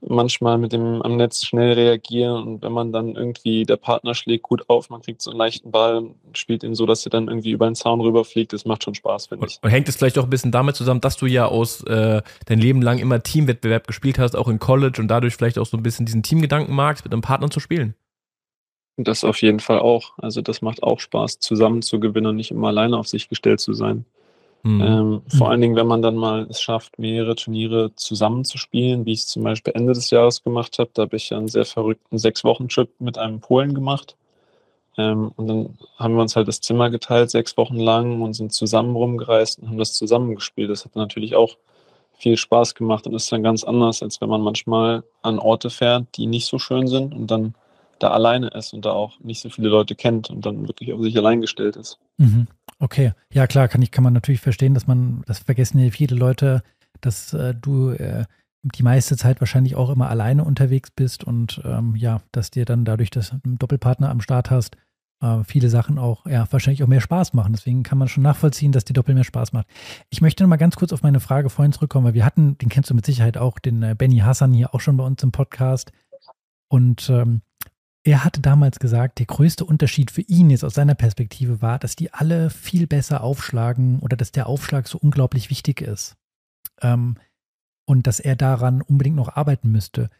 [0.00, 4.42] manchmal mit dem am Netz schnell reagieren und wenn man dann irgendwie, der Partner schlägt
[4.42, 7.28] gut auf, man kriegt so einen leichten Ball und spielt ihn so, dass er dann
[7.28, 9.60] irgendwie über den Zaun rüberfliegt, das macht schon Spaß, finde ich.
[9.62, 12.58] Und hängt es vielleicht auch ein bisschen damit zusammen, dass du ja aus äh, dein
[12.58, 15.84] Leben lang immer Teamwettbewerb gespielt hast, auch in College und dadurch vielleicht auch so ein
[15.84, 17.94] bisschen diesen Teamgedanken magst, mit einem Partner zu spielen?
[18.96, 20.18] Das auf jeden Fall auch.
[20.18, 23.60] Also das macht auch Spaß, zusammen zu gewinnen und nicht immer alleine auf sich gestellt
[23.60, 24.04] zu sein.
[24.62, 24.80] Mhm.
[24.80, 25.50] Ähm, vor mhm.
[25.50, 29.42] allen Dingen, wenn man dann mal es schafft, mehrere Turniere zusammenzuspielen, wie ich es zum
[29.42, 30.90] Beispiel Ende des Jahres gemacht habe.
[30.94, 34.16] Da habe ich einen sehr verrückten Sechs-Wochen-Trip mit einem Polen gemacht.
[34.96, 38.52] Ähm, und dann haben wir uns halt das Zimmer geteilt, sechs Wochen lang und sind
[38.52, 40.70] zusammen rumgereist und haben das zusammengespielt.
[40.70, 41.56] Das hat natürlich auch
[42.18, 46.06] viel Spaß gemacht und ist dann ganz anders, als wenn man manchmal an Orte fährt,
[46.16, 47.54] die nicht so schön sind und dann
[48.02, 51.02] da alleine ist und da auch nicht so viele Leute kennt und dann wirklich auf
[51.02, 51.98] sich allein gestellt ist.
[52.18, 52.46] Mhm.
[52.78, 56.16] Okay, ja klar, kann ich kann man natürlich verstehen, dass man, das vergessen ja viele
[56.16, 56.62] Leute,
[57.00, 58.24] dass äh, du äh,
[58.62, 62.84] die meiste Zeit wahrscheinlich auch immer alleine unterwegs bist und ähm, ja, dass dir dann
[62.84, 64.76] dadurch, dass du einen Doppelpartner am Start hast,
[65.20, 67.52] äh, viele Sachen auch, ja, wahrscheinlich auch mehr Spaß machen.
[67.52, 69.66] Deswegen kann man schon nachvollziehen, dass die Doppel mehr Spaß macht.
[70.10, 72.68] Ich möchte noch mal ganz kurz auf meine Frage vorhin zurückkommen, weil wir hatten, den
[72.68, 75.32] kennst du mit Sicherheit auch, den äh, Benny Hassan hier auch schon bei uns im
[75.32, 75.92] Podcast.
[76.68, 77.42] Und ähm,
[78.04, 81.94] er hatte damals gesagt, der größte Unterschied für ihn jetzt aus seiner Perspektive war, dass
[81.94, 86.16] die alle viel besser aufschlagen oder dass der Aufschlag so unglaublich wichtig ist.
[86.80, 87.16] Ähm,
[87.84, 90.10] und dass er daran unbedingt noch arbeiten müsste.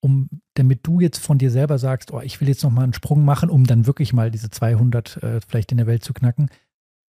[0.00, 2.92] Um, damit du jetzt von dir selber sagst, oh, ich will jetzt noch mal einen
[2.92, 6.50] Sprung machen, um dann wirklich mal diese 200 äh, vielleicht in der Welt zu knacken.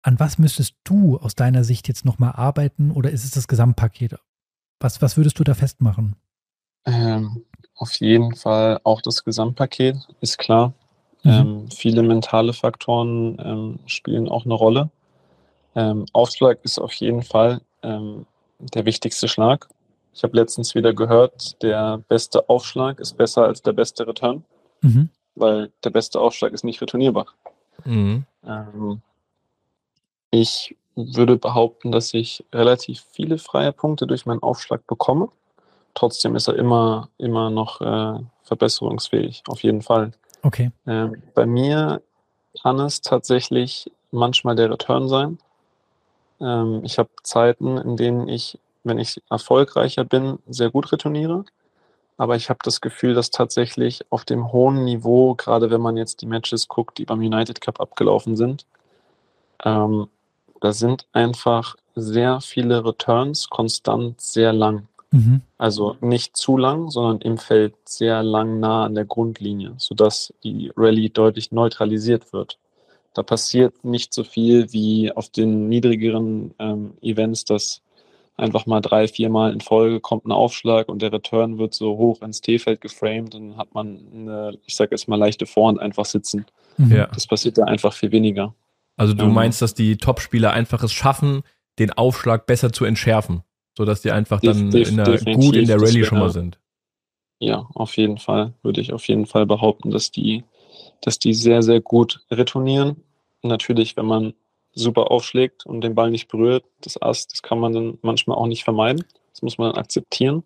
[0.01, 3.47] An was müsstest du aus deiner Sicht jetzt noch mal arbeiten oder ist es das
[3.47, 4.17] Gesamtpaket?
[4.80, 6.15] Was, was würdest du da festmachen?
[6.86, 7.43] Ähm,
[7.78, 10.73] auf jeden Fall auch das Gesamtpaket, ist klar.
[11.23, 11.32] Mhm.
[11.32, 14.89] Ähm, viele mentale Faktoren ähm, spielen auch eine Rolle.
[15.75, 18.25] Ähm, Aufschlag ist auf jeden Fall ähm,
[18.59, 19.67] der wichtigste Schlag.
[20.13, 24.43] Ich habe letztens wieder gehört, der beste Aufschlag ist besser als der beste Return,
[24.82, 25.09] mhm.
[25.36, 27.28] weil der beste Aufschlag ist nicht returnierbar.
[27.86, 28.25] Mhm.
[28.43, 29.01] Ähm,
[30.32, 35.30] ich würde behaupten, dass ich relativ viele freie Punkte durch meinen Aufschlag bekomme
[35.98, 40.12] trotzdem ist er immer, immer noch äh, verbesserungsfähig, auf jeden Fall.
[40.43, 40.72] Okay.
[40.86, 42.02] Ähm, bei mir
[42.62, 45.39] kann es tatsächlich manchmal der Return sein.
[46.39, 51.45] Ähm, ich habe Zeiten, in denen ich, wenn ich erfolgreicher bin, sehr gut returniere.
[52.18, 56.22] Aber ich habe das Gefühl, dass tatsächlich auf dem hohen Niveau, gerade wenn man jetzt
[56.22, 58.66] die Matches guckt, die beim United Cup abgelaufen sind,
[59.64, 60.08] ähm,
[60.62, 64.88] da sind einfach sehr viele Returns konstant sehr lang.
[65.12, 65.41] Mhm.
[65.58, 70.72] Also nicht zu lang, sondern im Feld sehr lang nah an der Grundlinie, sodass die
[70.76, 72.60] Rallye deutlich neutralisiert wird.
[73.14, 77.82] Da passiert nicht so viel wie auf den niedrigeren ähm, Events, dass
[78.36, 81.97] einfach mal drei, vier Mal in Folge kommt ein Aufschlag und der Return wird so
[81.97, 85.80] hoch ins T-Feld geframed und dann hat man eine, ich sage jetzt mal, leichte Vorhand
[85.80, 86.45] einfach sitzen.
[86.78, 86.91] Mhm.
[86.91, 87.08] Ja.
[87.08, 88.53] Das passiert da einfach viel weniger.
[88.97, 91.41] Also du ähm, meinst, dass die Top-Spieler einfach es schaffen,
[91.80, 93.41] den Aufschlag besser zu entschärfen?
[93.78, 96.57] Sodass die einfach dann Def in der, gut in der Rallye schon mal sind.
[97.38, 98.53] Ja, auf jeden Fall.
[98.63, 100.43] Würde ich auf jeden Fall behaupten, dass die,
[101.01, 103.03] dass die sehr, sehr gut retournieren.
[103.43, 104.34] Natürlich, wenn man
[104.73, 108.47] super aufschlägt und den Ball nicht berührt, das Ass, das kann man dann manchmal auch
[108.47, 109.05] nicht vermeiden.
[109.32, 110.41] Das muss man akzeptieren.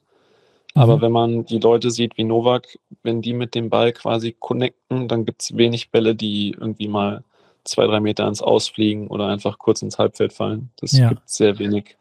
[0.73, 1.01] Aber mhm.
[1.01, 5.25] wenn man die Leute sieht wie Novak, wenn die mit dem Ball quasi connecten, dann
[5.25, 7.23] gibt es wenig Bälle, die irgendwie mal
[7.63, 10.71] zwei, drei Meter ins Ausfliegen oder einfach kurz ins Halbfeld fallen.
[10.75, 11.09] Das ja.
[11.09, 11.95] gibt sehr wenig.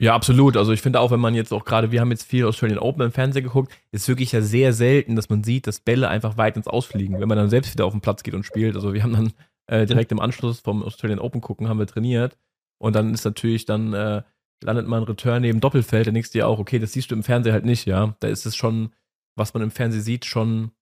[0.00, 0.56] Ja, absolut.
[0.56, 3.02] Also ich finde auch, wenn man jetzt auch gerade, wir haben jetzt viel Australian Open
[3.02, 6.56] im Fernsehen geguckt, ist wirklich ja sehr selten, dass man sieht, dass Bälle einfach weit
[6.56, 8.74] ins Ausfliegen, wenn man dann selbst wieder auf den Platz geht und spielt.
[8.74, 9.32] Also wir haben dann
[9.66, 12.36] äh, direkt im Anschluss vom Australian Open gucken, haben wir trainiert.
[12.78, 14.22] Und dann ist natürlich, dann äh,
[14.62, 17.52] landet man Return neben Doppelfeld, denkst du dir auch, okay, das siehst du im Fernsehen
[17.52, 18.16] halt nicht, ja.
[18.18, 18.90] Da ist es schon,
[19.36, 20.72] was man im Fernsehen sieht, schon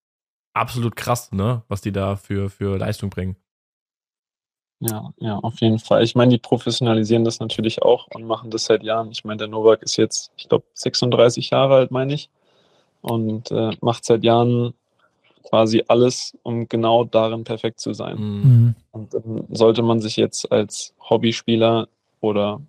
[0.54, 3.36] absolut krass, ne, was die da für, für Leistung bringen.
[4.85, 6.03] Ja, ja, auf jeden Fall.
[6.03, 9.12] Ich meine, die professionalisieren das natürlich auch und machen das seit Jahren.
[9.12, 12.30] Ich meine, der Novak ist jetzt, ich glaube, 36 Jahre alt, meine ich,
[13.01, 14.74] und äh, macht seit Jahren
[15.45, 18.16] quasi alles, um genau darin perfekt zu sein.
[18.16, 18.74] Mhm.
[18.91, 21.87] Und dann sollte man sich jetzt als Hobbyspieler
[22.20, 22.61] oder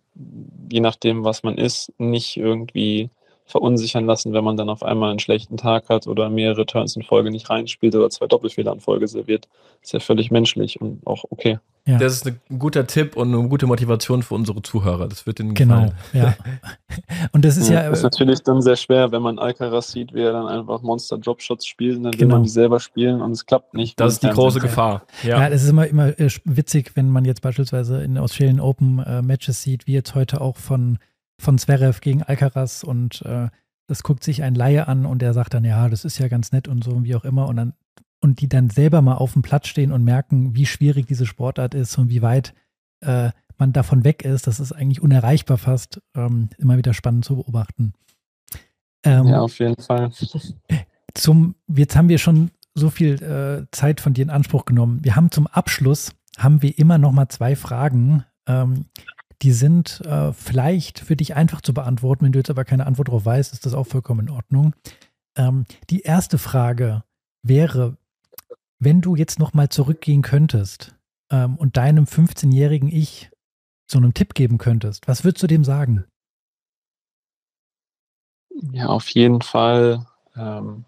[0.71, 3.09] je nachdem, was man ist, nicht irgendwie
[3.45, 7.03] verunsichern lassen, wenn man dann auf einmal einen schlechten Tag hat oder mehrere Turns in
[7.03, 9.47] Folge nicht reinspielt oder zwei Doppelfehler in Folge serviert.
[9.81, 11.59] Das ist ja völlig menschlich und auch okay.
[11.85, 11.97] Ja.
[11.97, 15.09] Das ist ein guter Tipp und eine gute Motivation für unsere Zuhörer.
[15.09, 15.93] Das wird ihnen genau, gefallen.
[16.13, 16.35] ja.
[17.33, 20.13] Und das ist ja, ja Das ist natürlich dann sehr schwer, wenn man Alcaraz sieht,
[20.13, 22.21] wie er dann einfach Monster Dropshots spielt und dann genau.
[22.21, 23.99] will man die selber spielen und es klappt nicht.
[23.99, 25.03] Das ist die große Gefahr.
[25.23, 25.41] Ja.
[25.41, 29.21] ja, das ist immer, immer äh, witzig, wenn man jetzt beispielsweise in Australian Open äh,
[29.21, 30.99] Matches sieht, wie jetzt heute auch von
[31.39, 33.49] von Zverev gegen Alcaraz und äh,
[33.87, 36.51] das guckt sich ein Laie an und der sagt dann, ja, das ist ja ganz
[36.51, 37.73] nett und so wie auch immer und dann
[38.21, 41.73] und die dann selber mal auf dem Platz stehen und merken, wie schwierig diese Sportart
[41.73, 42.53] ist und wie weit
[43.01, 47.35] äh, man davon weg ist, das ist eigentlich unerreichbar fast, ähm, immer wieder spannend zu
[47.35, 47.93] beobachten.
[49.03, 50.09] Ähm, ja, auf jeden Fall.
[51.13, 55.03] Zum, jetzt haben wir schon so viel äh, Zeit von dir in Anspruch genommen.
[55.03, 58.85] Wir haben zum Abschluss, haben wir immer noch mal zwei Fragen, ähm,
[59.41, 62.25] Die sind äh, vielleicht für dich einfach zu beantworten.
[62.25, 64.75] Wenn du jetzt aber keine Antwort darauf weißt, ist das auch vollkommen in Ordnung.
[65.35, 67.03] Ähm, die erste Frage
[67.41, 67.97] wäre,
[68.79, 70.95] wenn du jetzt nochmal zurückgehen könntest
[71.31, 73.31] ähm, und deinem 15-jährigen Ich
[73.89, 76.05] so einen Tipp geben könntest, was würdest du dem sagen?
[78.71, 80.05] Ja, auf jeden Fall
[80.35, 80.85] ähm,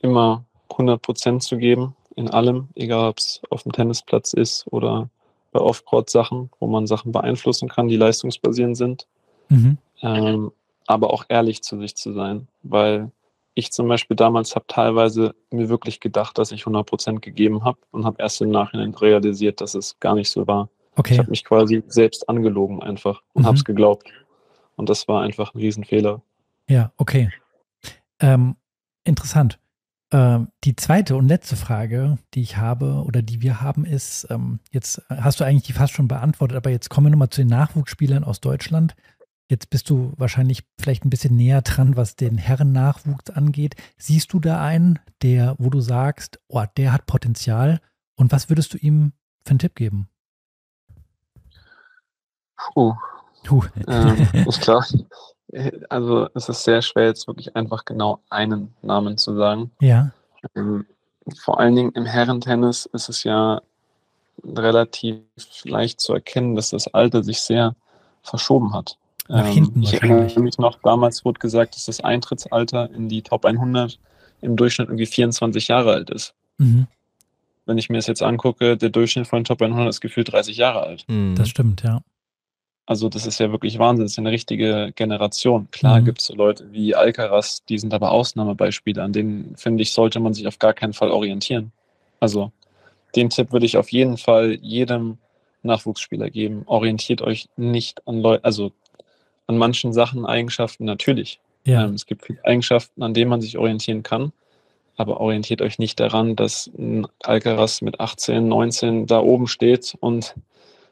[0.00, 5.10] immer 100 Prozent zu geben in allem, egal ob es auf dem Tennisplatz ist oder
[5.56, 9.06] bei Off-Court-Sachen, wo man Sachen beeinflussen kann, die leistungsbasierend sind.
[9.48, 9.78] Mhm.
[10.02, 10.52] Ähm,
[10.86, 13.10] aber auch ehrlich zu sich zu sein, weil
[13.54, 17.78] ich zum Beispiel damals habe teilweise mir wirklich gedacht, dass ich 100 Prozent gegeben habe
[17.90, 20.68] und habe erst im Nachhinein realisiert, dass es gar nicht so war.
[20.94, 21.14] Okay.
[21.14, 23.46] Ich habe mich quasi selbst angelogen einfach und mhm.
[23.46, 24.08] habe es geglaubt.
[24.76, 26.20] Und das war einfach ein Riesenfehler.
[26.68, 27.30] Ja, okay.
[28.20, 28.56] Ähm,
[29.04, 29.58] interessant.
[30.16, 34.60] Ähm, die zweite und letzte Frage, die ich habe oder die wir haben, ist, ähm,
[34.70, 37.48] jetzt hast du eigentlich die fast schon beantwortet, aber jetzt kommen wir nochmal zu den
[37.48, 38.94] Nachwuchsspielern aus Deutschland.
[39.50, 43.76] Jetzt bist du wahrscheinlich vielleicht ein bisschen näher dran, was den Herrennachwuchs angeht.
[43.98, 47.82] Siehst du da einen, der, wo du sagst, oh, der hat Potenzial
[48.14, 49.12] und was würdest du ihm
[49.44, 50.08] für einen Tipp geben?
[52.72, 52.94] Puh.
[53.44, 53.64] Puh.
[53.86, 54.82] Ähm, ist klar.
[55.88, 59.70] Also es ist sehr schwer, jetzt wirklich einfach genau einen Namen zu sagen.
[59.80, 60.10] Ja.
[60.54, 60.86] Ähm,
[61.38, 63.60] vor allen Dingen im Herrentennis ist es ja
[64.44, 65.20] relativ
[65.64, 67.74] leicht zu erkennen, dass das Alter sich sehr
[68.22, 68.98] verschoben hat.
[69.28, 73.22] Nach ähm, hinten ich erinnere mich noch, damals wurde gesagt, dass das Eintrittsalter in die
[73.22, 73.98] Top 100
[74.40, 76.34] im Durchschnitt irgendwie 24 Jahre alt ist.
[76.58, 76.86] Mhm.
[77.64, 80.82] Wenn ich mir das jetzt angucke, der Durchschnitt von Top 100 ist gefühlt 30 Jahre
[80.82, 81.04] alt.
[81.08, 81.34] Mhm.
[81.36, 82.00] Das stimmt, ja.
[82.86, 85.68] Also das ist ja wirklich Wahnsinn, das ist eine richtige Generation.
[85.72, 86.04] Klar mhm.
[86.04, 90.20] gibt es so Leute wie Alcaraz, die sind aber Ausnahmebeispiele, an denen, finde ich, sollte
[90.20, 91.72] man sich auf gar keinen Fall orientieren.
[92.20, 92.52] Also
[93.16, 95.18] den Tipp würde ich auf jeden Fall jedem
[95.62, 96.62] Nachwuchsspieler geben.
[96.66, 98.70] Orientiert euch nicht an Leute, also
[99.48, 101.40] an manchen Sachen, Eigenschaften natürlich.
[101.64, 101.84] Ja.
[101.84, 104.32] Ähm, es gibt viele Eigenschaften, an denen man sich orientieren kann,
[104.96, 110.34] aber orientiert euch nicht daran, dass ein Alcaraz mit 18, 19 da oben steht und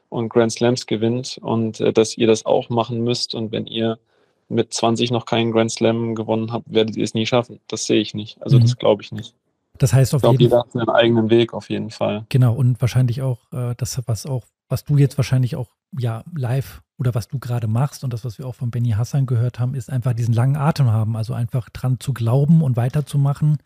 [0.09, 3.35] und Grand Slams gewinnt und äh, dass ihr das auch machen müsst.
[3.35, 3.99] Und wenn ihr
[4.47, 7.59] mit 20 noch keinen Grand Slam gewonnen habt, werdet ihr es nie schaffen.
[7.67, 8.41] Das sehe ich nicht.
[8.41, 8.63] Also mhm.
[8.63, 9.35] das glaube ich nicht.
[9.77, 12.25] Das heißt auf ich glaube, jeder hat seinen eigenen Weg auf jeden Fall.
[12.29, 16.81] Genau und wahrscheinlich auch äh, das, was auch, was du jetzt wahrscheinlich auch ja live
[16.97, 19.75] oder was du gerade machst und das, was wir auch von Benny Hassan gehört haben,
[19.75, 23.57] ist einfach diesen langen Atem haben, also einfach dran zu glauben und weiterzumachen,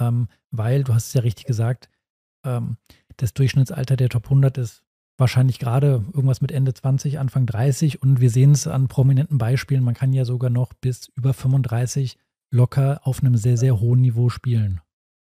[0.00, 1.90] ähm, weil du hast es ja richtig gesagt,
[2.44, 2.76] ähm,
[3.16, 4.83] das Durchschnittsalter der Top 100 ist
[5.16, 9.84] wahrscheinlich gerade irgendwas mit Ende 20, Anfang 30 und wir sehen es an prominenten Beispielen,
[9.84, 12.18] man kann ja sogar noch bis über 35
[12.50, 14.80] locker auf einem sehr, sehr hohen Niveau spielen.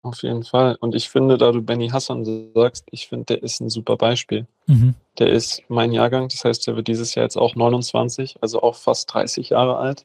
[0.02, 0.76] Auf jeden Fall.
[0.80, 2.24] Und ich finde, da du Benny Hassan
[2.54, 4.48] sagst, ich finde, der ist ein super Beispiel.
[4.66, 4.94] Mhm.
[5.18, 8.74] Der ist mein Jahrgang, das heißt, der wird dieses Jahr jetzt auch 29, also auch
[8.74, 10.04] fast 30 Jahre alt.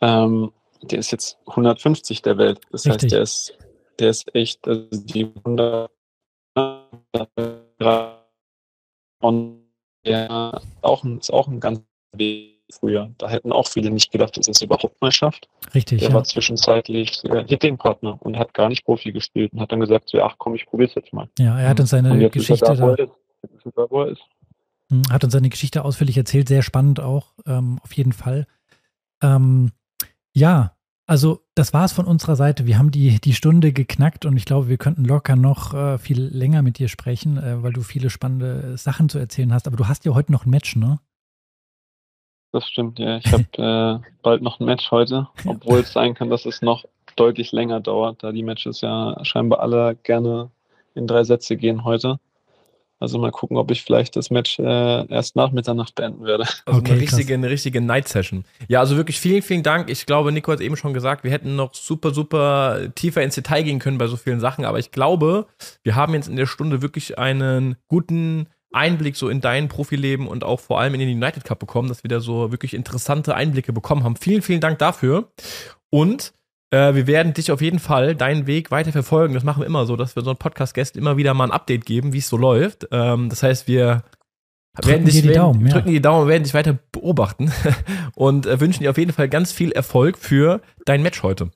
[0.00, 0.50] Ähm,
[0.82, 2.60] der ist jetzt 150 der Welt.
[2.72, 3.04] Das Richtig.
[3.04, 3.58] heißt, der ist,
[4.00, 5.90] der ist echt, also die 100
[9.20, 9.66] und
[10.04, 13.12] der auch, ist auch ein ganz Weg früher.
[13.18, 15.48] Da hätten auch viele nicht gedacht, dass er es überhaupt mal schafft.
[15.74, 16.00] Richtig.
[16.00, 16.14] Der ja.
[16.14, 20.20] war zwischenzeitlich äh, Hitting-Partner und hat gar nicht Profi gespielt und hat dann gesagt, so,
[20.22, 21.28] ach komm, ich probier's jetzt mal.
[21.38, 24.14] Ja, er hat uns seine Geschichte da, da
[24.90, 28.46] hm, hat uns seine Geschichte ausführlich erzählt, sehr spannend auch, ähm, auf jeden Fall.
[29.22, 29.72] Ähm,
[30.32, 30.75] ja,
[31.06, 32.66] also, das war es von unserer Seite.
[32.66, 36.20] Wir haben die, die Stunde geknackt und ich glaube, wir könnten locker noch äh, viel
[36.20, 39.68] länger mit dir sprechen, äh, weil du viele spannende Sachen zu erzählen hast.
[39.68, 40.98] Aber du hast ja heute noch ein Match, ne?
[42.50, 43.18] Das stimmt, ja.
[43.18, 46.84] Ich habe äh, bald noch ein Match heute, obwohl es sein kann, dass es noch
[47.14, 50.50] deutlich länger dauert, da die Matches ja scheinbar alle gerne
[50.94, 52.18] in drei Sätze gehen heute.
[52.98, 56.44] Also mal gucken, ob ich vielleicht das Match äh, erst nach Mitternacht beenden werde.
[56.64, 58.44] Also okay, eine richtige, eine richtige Night-Session.
[58.68, 59.90] Ja, also wirklich vielen, vielen Dank.
[59.90, 63.62] Ich glaube, Nico hat eben schon gesagt, wir hätten noch super, super tiefer ins Detail
[63.62, 64.64] gehen können bei so vielen Sachen.
[64.64, 65.46] Aber ich glaube,
[65.82, 70.44] wir haben jetzt in der Stunde wirklich einen guten Einblick so in dein Profileben und
[70.44, 73.72] auch vor allem in den United Cup bekommen, dass wir da so wirklich interessante Einblicke
[73.72, 74.16] bekommen haben.
[74.16, 75.30] Vielen, vielen Dank dafür.
[75.90, 76.32] Und
[76.76, 79.34] äh, wir werden dich auf jeden Fall deinen Weg weiter verfolgen.
[79.34, 81.86] Das machen wir immer so, dass wir so einen Podcast-Gästen immer wieder mal ein Update
[81.86, 82.86] geben, wie es so läuft.
[82.92, 84.02] Ähm, das heißt, wir
[84.74, 85.72] drücken werden dich, die werden, Daumen, ja.
[85.72, 87.50] drücken die Daumen, werden dich weiter beobachten
[88.14, 91.50] und äh, wünschen dir auf jeden Fall ganz viel Erfolg für dein Match heute.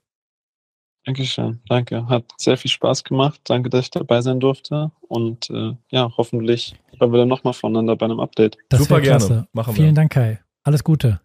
[1.04, 2.06] Dankeschön, danke.
[2.08, 3.40] Hat sehr viel Spaß gemacht.
[3.44, 4.90] Danke, dass ich dabei sein durfte.
[5.00, 8.58] Und äh, ja, hoffentlich hören wir dann nochmal voneinander bei einem Update.
[8.68, 9.46] Das Super gerne.
[9.52, 9.82] Machen wir.
[9.82, 10.40] Vielen Dank, Kai.
[10.62, 11.20] Alles Gute.